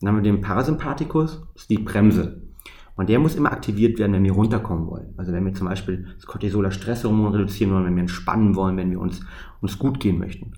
[0.01, 2.52] Dann haben wir den Parasympathikus, das ist die Bremse.
[2.95, 5.15] Und der muss immer aktiviert werden, wenn wir runterkommen wollen.
[5.17, 8.91] Also wenn wir zum Beispiel das Cortisoler Stresshormon reduzieren wollen, wenn wir entspannen wollen, wenn
[8.91, 9.21] wir uns,
[9.61, 10.53] uns gut gehen möchten.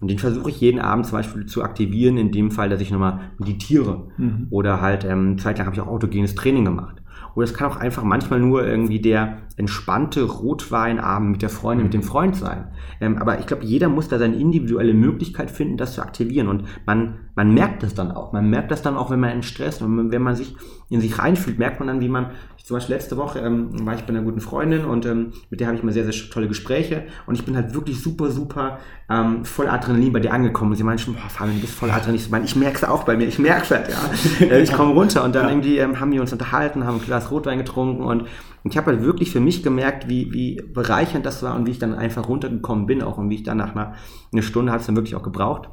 [0.00, 2.90] Und den versuche ich jeden Abend zum Beispiel zu aktivieren, in dem Fall, dass ich
[2.90, 4.08] nochmal meditiere.
[4.18, 4.48] Mhm.
[4.50, 7.02] Oder halt, ähm, zeitlang habe ich auch autogenes Training gemacht.
[7.36, 11.94] Oder es kann auch einfach manchmal nur irgendwie der entspannte Rotweinabend mit der Freundin, mit
[11.94, 12.68] dem Freund sein.
[13.00, 16.48] Ähm, aber ich glaube, jeder muss da seine individuelle Möglichkeit finden, das zu aktivieren.
[16.48, 18.32] Und man, man merkt das dann auch.
[18.32, 20.56] Man merkt das dann auch, wenn man in Stress und wenn man sich
[20.88, 22.30] in sich reinfühlt, merkt man dann, wie man,
[22.66, 25.68] zum Beispiel letzte Woche ähm, war ich bei einer guten Freundin und ähm, mit der
[25.68, 29.44] habe ich mal sehr, sehr tolle Gespräche und ich bin halt wirklich super, super ähm,
[29.44, 30.72] voll Adrenalin bei dir angekommen.
[30.72, 32.16] Und sie meinte schon, boah, Fabian, du bist voll Adrenalin.
[32.16, 34.50] Ich, meine, ich merke es auch bei mir, ich merke es halt, ja.
[34.50, 37.30] Äh, ich komme runter und dann irgendwie ähm, haben wir uns unterhalten, haben ein Glas
[37.30, 38.24] Rotwein getrunken und
[38.64, 41.78] ich habe halt wirklich für mich gemerkt, wie, wie bereichernd das war und wie ich
[41.78, 43.94] dann einfach runtergekommen bin auch und wie ich dann nach einer,
[44.32, 45.68] einer Stunde hat es dann wirklich auch gebraucht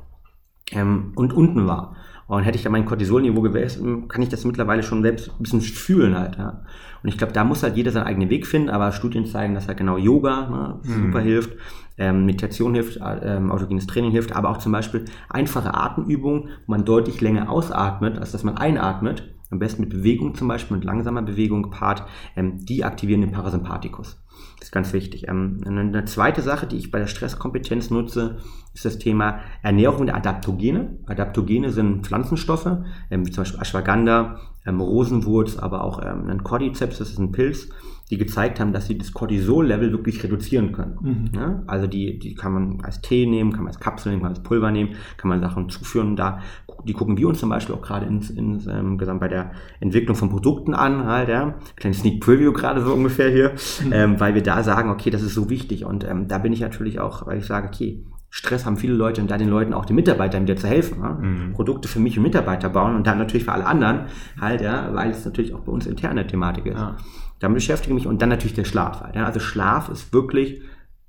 [0.72, 1.96] ähm, und unten war.
[2.28, 5.62] Und hätte ich da mein Cortisolniveau gewesen, kann ich das mittlerweile schon selbst ein bisschen
[5.62, 6.38] fühlen halt.
[6.38, 6.62] Ja.
[7.04, 9.68] Und ich glaube, da muss halt jeder seinen eigenen Weg finden, aber Studien zeigen, dass
[9.68, 11.24] halt genau Yoga ne, super mhm.
[11.24, 11.52] hilft,
[11.98, 16.86] ähm, Meditation hilft, ähm, autogenes Training hilft, aber auch zum Beispiel einfache Atemübungen, wo man
[16.86, 19.30] deutlich länger ausatmet, als dass man einatmet.
[19.54, 24.20] Am besten mit Bewegung zum Beispiel, mit langsamer Bewegung gepaart, ähm, die aktivieren den Parasympathikus.
[24.58, 25.28] Das ist ganz wichtig.
[25.28, 28.38] Ähm, eine zweite Sache, die ich bei der Stresskompetenz nutze,
[28.74, 30.98] ist das Thema Ernährung der Adaptogene.
[31.06, 32.78] Adaptogene sind Pflanzenstoffe,
[33.12, 37.70] ähm, wie zum Beispiel Ashwagandha, ähm, Rosenwurz, aber auch ein Cordyceps, das ist ein Pilz,
[38.10, 40.98] die gezeigt haben, dass sie das Cortisol-Level wirklich reduzieren können.
[41.02, 41.30] Mhm.
[41.36, 44.32] Ja, also die, die kann man als Tee nehmen, kann man als Kapsel nehmen, kann
[44.32, 46.40] man als Pulver nehmen, kann man Sachen zuführen, da
[46.86, 50.16] die gucken wir uns zum Beispiel auch gerade ins, ins ähm, Gesamt bei der Entwicklung
[50.16, 51.56] von Produkten an, halt, ja.
[51.76, 53.54] Kleines Sneak Preview gerade so ungefähr hier,
[53.84, 53.94] mhm.
[53.94, 55.86] ähm, weil wir da sagen, okay, das ist so wichtig.
[55.86, 58.04] Und ähm, da bin ich natürlich auch, weil ich sage, okay,
[58.36, 61.02] Stress haben viele Leute und da den Leuten auch den Mitarbeitern wieder zu helfen.
[61.02, 61.10] Ja?
[61.12, 61.54] Mhm.
[61.54, 64.08] Produkte für mich und Mitarbeiter bauen und dann natürlich für alle anderen
[64.42, 66.80] halt, ja, weil es natürlich auch bei uns interne Thematik ist.
[66.80, 66.98] Ja.
[67.40, 69.02] Damit beschäftige ich mich und dann natürlich der Schlaf.
[69.02, 69.26] Halt, ja?
[69.26, 70.64] Also Schlaf ist wirklich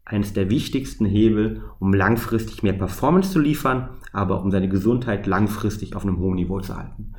[0.04, 5.96] eines der wichtigsten Hebel, um langfristig mehr Performance zu liefern, aber um seine Gesundheit langfristig
[5.96, 7.14] auf einem hohen Niveau zu halten.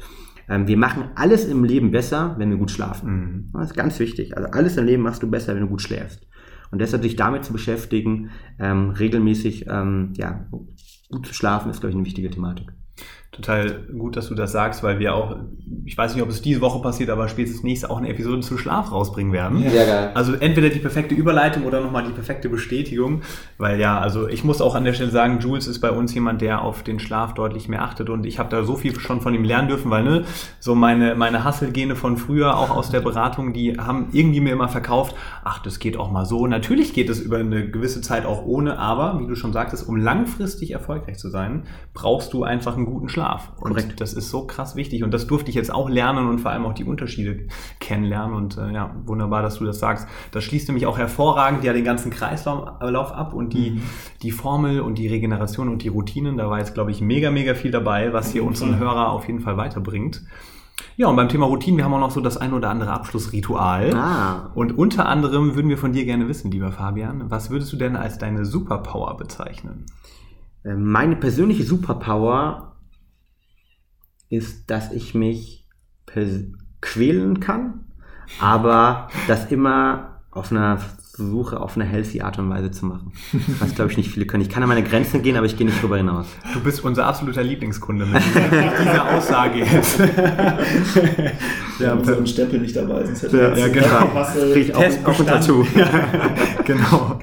[0.47, 3.11] Ähm, wir machen alles im Leben besser, wenn wir gut schlafen.
[3.11, 3.49] Mhm.
[3.53, 4.37] Das ist ganz wichtig.
[4.37, 6.27] Also alles im Leben machst du besser, wenn du gut schläfst.
[6.71, 8.29] Und deshalb sich damit zu beschäftigen,
[8.59, 10.47] ähm, regelmäßig ähm, ja,
[11.09, 12.71] gut zu schlafen, ist, glaube ich, eine wichtige Thematik
[13.35, 15.35] total gut, dass du das sagst, weil wir auch,
[15.83, 18.57] ich weiß nicht, ob es diese Woche passiert, aber spätestens nächste auch eine Episode zu
[18.57, 19.69] Schlaf rausbringen werden.
[19.69, 20.11] Sehr geil.
[20.13, 23.23] Also entweder die perfekte Überleitung oder nochmal die perfekte Bestätigung,
[23.57, 26.41] weil ja, also ich muss auch an der Stelle sagen, Jules ist bei uns jemand,
[26.41, 29.33] der auf den Schlaf deutlich mehr achtet und ich habe da so viel schon von
[29.33, 30.23] ihm lernen dürfen, weil ne,
[30.61, 34.69] so meine, meine Hustle-Gene von früher, auch aus der Beratung, die haben irgendwie mir immer
[34.69, 36.47] verkauft, ach, das geht auch mal so.
[36.47, 39.97] Natürlich geht es über eine gewisse Zeit auch ohne, aber wie du schon sagtest, um
[39.97, 41.63] langfristig erfolgreich zu sein,
[41.93, 43.24] brauchst du einfach einen guten Schlaf.
[43.25, 43.51] Schlaf.
[43.57, 44.01] Und Korrekt.
[44.01, 45.03] das ist so krass wichtig.
[45.03, 47.47] Und das durfte ich jetzt auch lernen und vor allem auch die Unterschiede
[47.79, 48.35] kennenlernen.
[48.35, 50.07] Und äh, ja, wunderbar, dass du das sagst.
[50.31, 53.81] Das schließt nämlich auch hervorragend ja den ganzen Kreislauf ab und die, mhm.
[54.21, 56.37] die Formel und die Regeneration und die Routinen.
[56.37, 59.39] Da war jetzt, glaube ich, mega, mega viel dabei, was hier unseren Hörer auf jeden
[59.39, 60.21] Fall weiterbringt.
[60.97, 63.93] Ja, und beim Thema Routinen, wir haben auch noch so das ein oder andere Abschlussritual.
[63.95, 64.51] Ah.
[64.55, 67.95] Und unter anderem würden wir von dir gerne wissen, lieber Fabian, was würdest du denn
[67.95, 69.85] als deine Superpower bezeichnen?
[70.63, 72.74] Äh, meine persönliche Superpower
[74.29, 75.67] ist, dass ich mich
[76.81, 77.85] quälen kann,
[78.39, 80.79] aber das immer auf einer
[81.17, 83.13] Suche auf eine healthy Art und Weise zu machen.
[83.59, 84.43] Was glaube ich nicht viele können.
[84.43, 86.27] Ich kann an meine Grenzen gehen, aber ich gehe nicht drüber hinaus.
[86.53, 88.21] Du bist unser absoluter Lieblingskunde mit
[88.81, 89.99] dieser Aussage jetzt.
[91.79, 93.31] ja, wenn so ein Stempel nicht dabei ist.
[93.31, 94.25] Ja, ja, genau.
[94.53, 95.65] Krieg auch, auch ein Tattoo.
[96.65, 97.19] genau.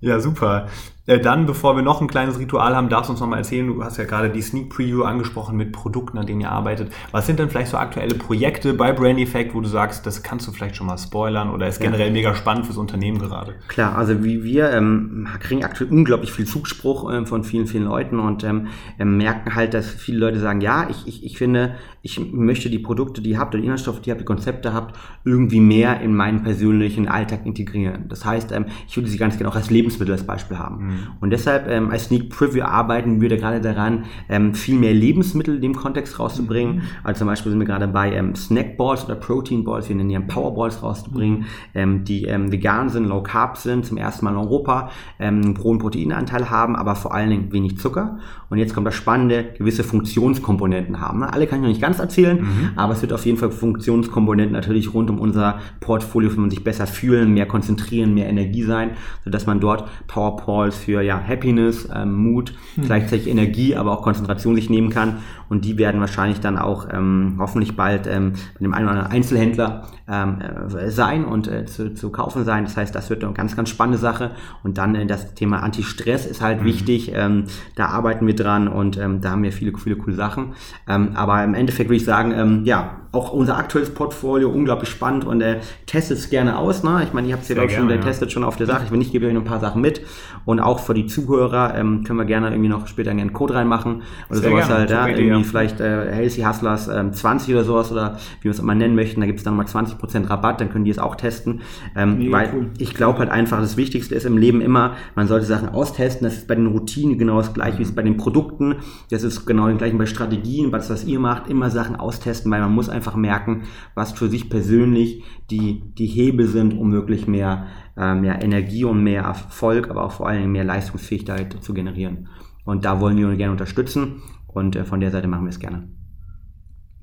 [0.00, 0.68] Ja, super.
[1.08, 3.82] Äh, dann, bevor wir noch ein kleines Ritual haben, darfst du uns nochmal erzählen, du
[3.82, 6.92] hast ja gerade die Sneak Preview angesprochen mit Produkten, an denen ihr arbeitet.
[7.12, 10.46] Was sind denn vielleicht so aktuelle Projekte bei Brain Effect, wo du sagst, das kannst
[10.46, 12.12] du vielleicht schon mal spoilern oder ist generell ja.
[12.12, 13.54] mega spannend fürs Unternehmen gerade?
[13.68, 18.18] Klar, also wie wir ähm, kriegen aktuell unglaublich viel Zuspruch ähm, von vielen, vielen Leuten
[18.20, 18.66] und ähm,
[18.98, 22.78] ähm, merken halt, dass viele Leute sagen, ja, ich, ich, ich finde, ich möchte die
[22.78, 24.94] Produkte, die ihr habt, oder die Inhaltsstoffe, die ihr habt, die Konzepte habt,
[25.24, 28.10] irgendwie mehr in meinen persönlichen Alltag integrieren.
[28.10, 30.86] Das heißt, ähm, ich würde sie ganz gerne auch als Lebensmittel als Beispiel haben.
[30.86, 30.97] Mhm.
[31.20, 35.56] Und deshalb ähm, als Sneak Preview arbeiten wir da gerade daran, ähm, viel mehr Lebensmittel
[35.56, 36.76] in dem Kontext rauszubringen.
[36.76, 36.82] Mhm.
[37.04, 40.18] Also zum Beispiel sind wir gerade bei ähm, Snackballs oder Protein Balls, wir nennen die
[40.18, 41.44] Powerballs rauszubringen, mhm.
[41.74, 45.58] ähm, die ähm, vegan sind, low carb sind, zum ersten Mal in Europa, ähm, einen
[45.62, 48.18] hohen Proteinanteil haben, aber vor allen Dingen wenig Zucker.
[48.50, 51.20] Und jetzt kommt das Spannende, gewisse Funktionskomponenten haben.
[51.20, 51.32] Ne?
[51.32, 52.70] Alle kann ich noch nicht ganz erzählen, mhm.
[52.76, 56.64] aber es wird auf jeden Fall Funktionskomponenten natürlich rund um unser Portfolio, für man sich
[56.64, 58.92] besser fühlen, mehr konzentrieren, mehr Energie sein,
[59.24, 62.84] sodass man dort Powerballs für ja, Happiness, ähm, Mut, mhm.
[62.84, 65.18] gleichzeitig Energie, aber auch Konzentration sich nehmen kann.
[65.50, 69.12] Und die werden wahrscheinlich dann auch ähm, hoffentlich bald ähm, bei dem einen oder anderen
[69.12, 72.64] Einzelhändler ähm, äh, sein und äh, zu, zu kaufen sein.
[72.64, 74.30] Das heißt, das wird eine ganz, ganz spannende Sache.
[74.62, 76.64] Und dann äh, das Thema Anti-Stress ist halt mhm.
[76.64, 77.12] wichtig.
[77.14, 80.54] Ähm, da arbeiten wir dran und ähm, da haben wir viele, viele coole Sachen.
[80.88, 85.24] Ähm, aber im Endeffekt würde ich sagen, ähm, ja, auch unser aktuelles Portfolio unglaublich spannend
[85.24, 86.82] und äh, testet es gerne aus.
[86.82, 87.02] Ne?
[87.04, 88.02] Ich meine, ihr habt es ja glaube schon, der ja.
[88.02, 88.84] testet schon auf der Sache.
[88.84, 90.02] Ich will nicht, gebe euch noch ein paar Sachen mit.
[90.48, 94.00] Und auch für die Zuhörer ähm, können wir gerne irgendwie noch später einen Code reinmachen
[94.30, 94.80] oder Sehr sowas gerne.
[94.80, 94.90] halt.
[94.90, 95.06] Ja?
[95.06, 95.46] Idee, irgendwie ja.
[95.46, 99.20] vielleicht äh, Healthy Hustlers ähm, 20 oder sowas oder wie wir es immer nennen möchten.
[99.20, 101.60] Da gibt es dann mal 20% Rabatt, dann können die es auch testen.
[101.94, 102.70] Ähm, weil cool.
[102.78, 106.24] ich glaube halt einfach, das Wichtigste ist im Leben immer, man sollte Sachen austesten.
[106.24, 108.76] Das ist bei den Routinen genau das gleiche wie es bei den Produkten.
[109.10, 111.50] Das ist genau das gleiche bei Strategien, was, was ihr macht.
[111.50, 116.46] Immer Sachen austesten, weil man muss einfach merken, was für sich persönlich die, die Hebel
[116.46, 117.66] sind, um wirklich mehr,
[118.14, 122.28] mehr Energie und mehr Erfolg, aber auch vor allem mehr Leistungsfähigkeit zu generieren.
[122.64, 125.88] Und da wollen wir gerne unterstützen und äh, von der Seite machen wir es gerne.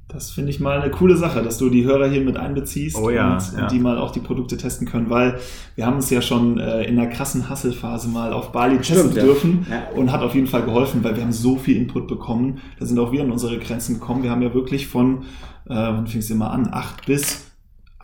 [0.08, 3.10] Das finde ich mal eine coole Sache, dass du die Hörer hier mit einbeziehst oh
[3.10, 3.64] ja, und, ja.
[3.64, 5.39] und, die mal auch die Produkte testen können, weil
[5.76, 9.16] wir haben es ja schon äh, in der krassen Hasselphase mal auf Bali testen Stimmt,
[9.18, 9.89] dürfen ja.
[9.96, 12.62] und hat auf jeden Fall geholfen, weil wir haben so viel Input bekommen.
[12.80, 14.22] Da sind auch wir an unsere Grenzen gekommen.
[14.22, 15.24] Wir haben ja wirklich von,
[15.66, 17.45] äh, wann fing es immer an, acht bis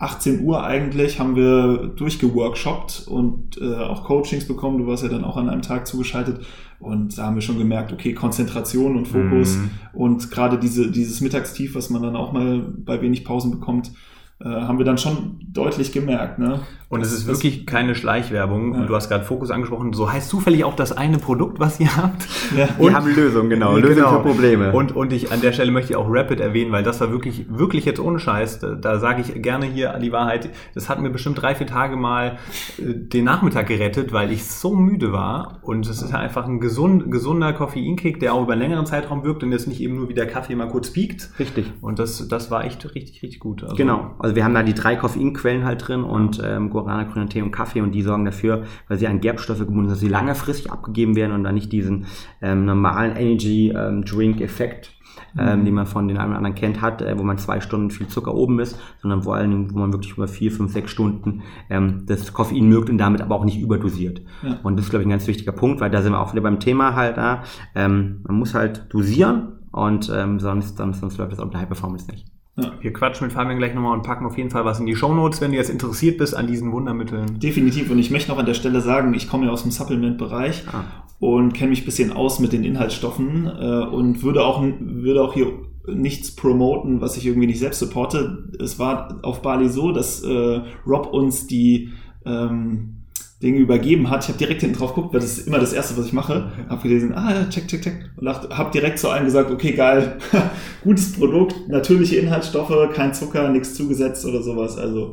[0.02, 4.78] 18 Uhr eigentlich haben wir durchgeworkshoppt und äh, auch Coachings bekommen.
[4.78, 6.44] Du warst ja dann auch an einem Tag zugeschaltet
[6.80, 9.70] und da haben wir schon gemerkt, okay, Konzentration und Fokus mhm.
[9.92, 13.92] und gerade diese, dieses Mittagstief, was man dann auch mal bei wenig Pausen bekommt,
[14.40, 16.40] äh, haben wir dann schon deutlich gemerkt.
[16.40, 16.60] Ne?
[16.92, 18.74] Und es ist wirklich keine Schleichwerbung.
[18.74, 18.84] Ja.
[18.84, 19.94] Du hast gerade Fokus angesprochen.
[19.94, 22.28] So heißt zufällig auch das eine Produkt, was ihr habt.
[22.54, 22.68] Ja.
[22.76, 23.76] Und, wir haben Lösungen, genau.
[23.78, 24.18] Lösungen genau.
[24.18, 24.72] für Probleme.
[24.72, 27.46] Und, und ich an der Stelle möchte ich auch Rapid erwähnen, weil das war wirklich,
[27.48, 28.58] wirklich jetzt ohne Scheiß.
[28.58, 30.50] Da, da sage ich gerne hier die Wahrheit.
[30.74, 32.36] Das hat mir bestimmt drei, vier Tage mal
[32.76, 35.60] äh, den Nachmittag gerettet, weil ich so müde war.
[35.62, 39.42] Und es ist einfach ein gesund, gesunder Koffeinkick, der auch über einen längeren Zeitraum wirkt
[39.42, 41.30] und jetzt nicht eben nur wie der Kaffee mal kurz piekt.
[41.38, 41.72] Richtig.
[41.80, 43.62] Und das, das war echt richtig, richtig gut.
[43.62, 44.10] Also, genau.
[44.18, 47.52] Also wir haben da die drei Koffeinquellen halt drin und ähm, Guarana, grüner Tee und
[47.52, 51.16] Kaffee und die sorgen dafür, weil sie an Gerbstoffe gebunden sind, dass sie langfristig abgegeben
[51.16, 52.06] werden und dann nicht diesen
[52.40, 54.92] ähm, normalen Energy ähm, Drink Effekt
[55.38, 55.64] ähm, mhm.
[55.64, 58.08] den man von den einen oder anderen kennt, hat, äh, wo man zwei Stunden viel
[58.08, 61.42] Zucker oben ist, sondern vor allen Dingen, wo man wirklich über vier, fünf, sechs Stunden
[61.70, 64.22] ähm, das Koffein mögt und damit aber auch nicht überdosiert.
[64.42, 64.58] Ja.
[64.62, 66.42] Und das ist, glaube ich, ein ganz wichtiger Punkt, weil da sind wir auch wieder
[66.42, 67.42] beim Thema halt da.
[67.74, 71.60] Ähm, man muss halt dosieren und ähm, sonst, sonst, sonst läuft das auch mit der
[71.62, 72.31] High Performance nicht.
[72.56, 72.72] Ja.
[72.80, 75.40] Wir quatschen mit Fabian gleich nochmal und packen auf jeden Fall was in die Shownotes,
[75.40, 77.40] wenn du jetzt interessiert bist an diesen Wundermitteln.
[77.40, 77.90] Definitiv.
[77.90, 80.84] Und ich möchte noch an der Stelle sagen, ich komme ja aus dem Supplement-Bereich ah.
[81.18, 85.32] und kenne mich ein bisschen aus mit den Inhaltsstoffen äh, und würde auch, würde auch
[85.32, 85.52] hier
[85.86, 88.50] nichts promoten, was ich irgendwie nicht selbst supporte.
[88.60, 91.90] Es war auf Bali so, dass äh, Rob uns die
[92.24, 93.01] ähm,
[93.42, 94.22] Dinge übergeben hat.
[94.22, 96.50] Ich habe direkt hinten drauf geguckt, weil das ist immer das Erste, was ich mache.
[96.52, 96.68] Okay.
[96.68, 98.10] Habe gelesen, ah, check, check, check.
[98.16, 100.18] Und habe direkt zu allen gesagt, okay, geil,
[100.84, 104.78] gutes Produkt, natürliche Inhaltsstoffe, kein Zucker, nichts zugesetzt oder sowas.
[104.78, 105.12] Also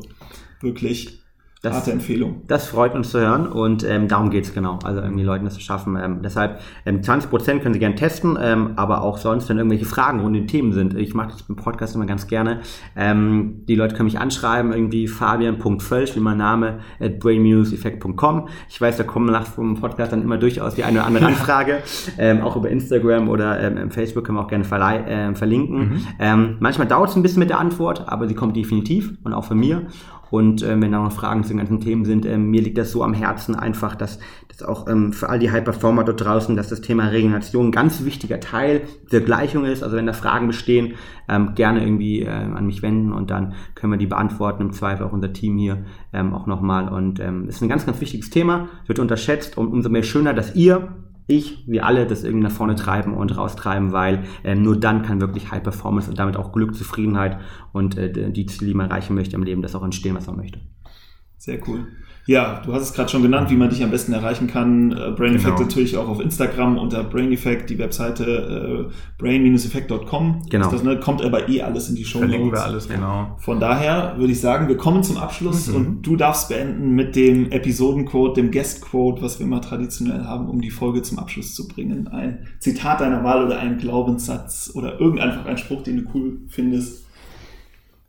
[0.60, 1.19] wirklich
[1.62, 2.40] das, Harte Empfehlung.
[2.46, 4.78] Das freut uns zu hören und ähm, darum geht's genau.
[4.82, 5.94] Also irgendwie Leuten das zu schaffen.
[6.02, 10.20] Ähm, deshalb ähm, 20% können Sie gerne testen, ähm, aber auch sonst, wenn irgendwelche Fragen
[10.20, 10.94] rund den Themen sind.
[10.94, 12.60] Ich mache das im Podcast immer ganz gerne.
[12.96, 18.48] Ähm, die Leute können mich anschreiben, irgendwie fabian.völsch, wie mein Name, at brainmuseffect.com.
[18.70, 21.82] Ich weiß, da kommen nach dem Podcast dann immer durchaus die eine oder andere Anfrage.
[22.16, 25.78] ähm, auch über Instagram oder ähm, Facebook können wir auch gerne verlei äh, verlinken.
[25.78, 26.06] Mhm.
[26.18, 29.44] Ähm, manchmal dauert es ein bisschen mit der Antwort, aber sie kommt definitiv und auch
[29.44, 29.88] von mir.
[30.30, 32.92] Und äh, wenn da noch Fragen zu den ganzen Themen sind, äh, mir liegt das
[32.92, 34.18] so am Herzen einfach, dass
[34.48, 38.04] das auch ähm, für all die High-Performer dort draußen, dass das Thema Regeneration ein ganz
[38.04, 39.82] wichtiger Teil der Gleichung ist.
[39.82, 40.94] Also wenn da Fragen bestehen,
[41.28, 44.62] ähm, gerne irgendwie äh, an mich wenden und dann können wir die beantworten.
[44.62, 46.88] Im Zweifel auch unser Team hier ähm, auch nochmal.
[46.88, 50.54] Und ähm, ist ein ganz, ganz wichtiges Thema, wird unterschätzt und umso mehr schöner, dass
[50.54, 50.88] ihr
[51.30, 55.20] ich, wir alle das irgendwie nach vorne treiben und raustreiben, weil äh, nur dann kann
[55.20, 57.38] wirklich High Performance und damit auch Glück, Zufriedenheit
[57.72, 60.36] und äh, die Ziele, die man erreichen möchte im Leben, das auch entstehen, was man
[60.36, 60.60] möchte.
[61.40, 61.86] Sehr cool.
[62.26, 64.92] Ja, du hast es gerade schon genannt, wie man dich am besten erreichen kann.
[64.92, 65.36] Äh, Brain genau.
[65.36, 70.42] Effect natürlich auch auf Instagram unter Brain Effect, die Webseite äh, brain-effect.com.
[70.50, 70.70] Genau.
[70.70, 72.30] Das, ne, kommt aber eh alles in die Show Notes.
[72.30, 73.36] Verlinken wir alles, genau.
[73.38, 75.76] Von daher würde ich sagen, wir kommen zum Abschluss mhm.
[75.76, 80.60] und du darfst beenden mit dem Episodenquote, dem Guest-Quote, was wir immer traditionell haben, um
[80.60, 82.06] die Folge zum Abschluss zu bringen.
[82.08, 86.40] Ein Zitat deiner Wahl oder ein Glaubenssatz oder irgendein einfach ein Spruch, den du cool
[86.48, 87.09] findest.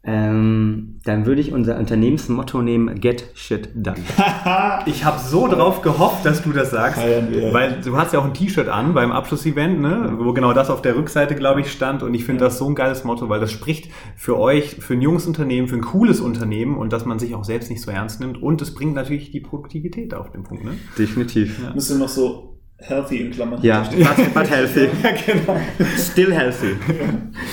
[0.03, 3.99] Ähm, dann würde ich unser Unternehmensmotto nehmen, get shit done.
[4.87, 8.33] ich habe so drauf gehofft, dass du das sagst, weil du hast ja auch ein
[8.33, 10.15] T-Shirt an beim Abschlussevent, ne?
[10.17, 12.47] wo genau das auf der Rückseite, glaube ich, stand und ich finde ja.
[12.47, 15.75] das so ein geiles Motto, weil das spricht für euch, für ein junges Unternehmen, für
[15.75, 18.73] ein cooles Unternehmen und dass man sich auch selbst nicht so ernst nimmt und es
[18.73, 20.63] bringt natürlich die Produktivität auf den Punkt.
[20.63, 20.71] Ne?
[20.97, 21.61] Definitiv.
[21.61, 21.75] Ja.
[21.75, 23.59] Müsste noch so healthy in Klammern.
[23.61, 24.89] Ja, but, but healthy.
[25.03, 25.59] ja, genau.
[25.95, 26.75] Still healthy.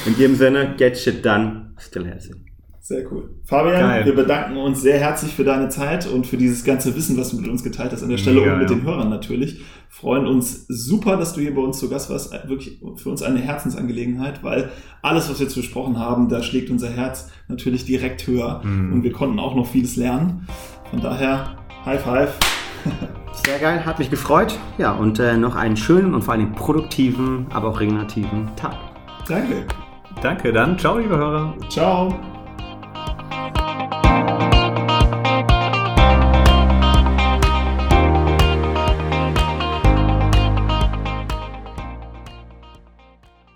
[0.07, 2.35] In jedem Sinne, get shit done, still healthy.
[2.89, 3.29] Sehr cool.
[3.45, 4.07] Fabian, Geil.
[4.07, 7.37] wir bedanken uns sehr herzlich für deine Zeit und für dieses ganze Wissen, was du
[7.37, 8.77] mit uns geteilt hast an der Stelle ja, und mit ja.
[8.77, 9.61] den Hörern natürlich.
[9.91, 12.33] Freuen uns super, dass du hier bei uns zu Gast warst.
[12.49, 14.71] Wirklich für uns eine Herzensangelegenheit, weil
[15.03, 18.95] alles, was wir jetzt besprochen haben, da schlägt unser Herz natürlich direkt höher mhm.
[18.95, 20.47] und wir konnten auch noch vieles lernen.
[20.91, 22.39] Von daher, High Five.
[23.45, 24.59] Sehr geil, hat mich gefreut.
[24.79, 28.77] Ja, und äh, noch einen schönen und vor allem produktiven, aber auch regenerativen Tag.
[29.27, 29.67] Danke.
[30.23, 31.55] Danke, dann ciao, liebe Hörer.
[31.69, 32.15] Ciao.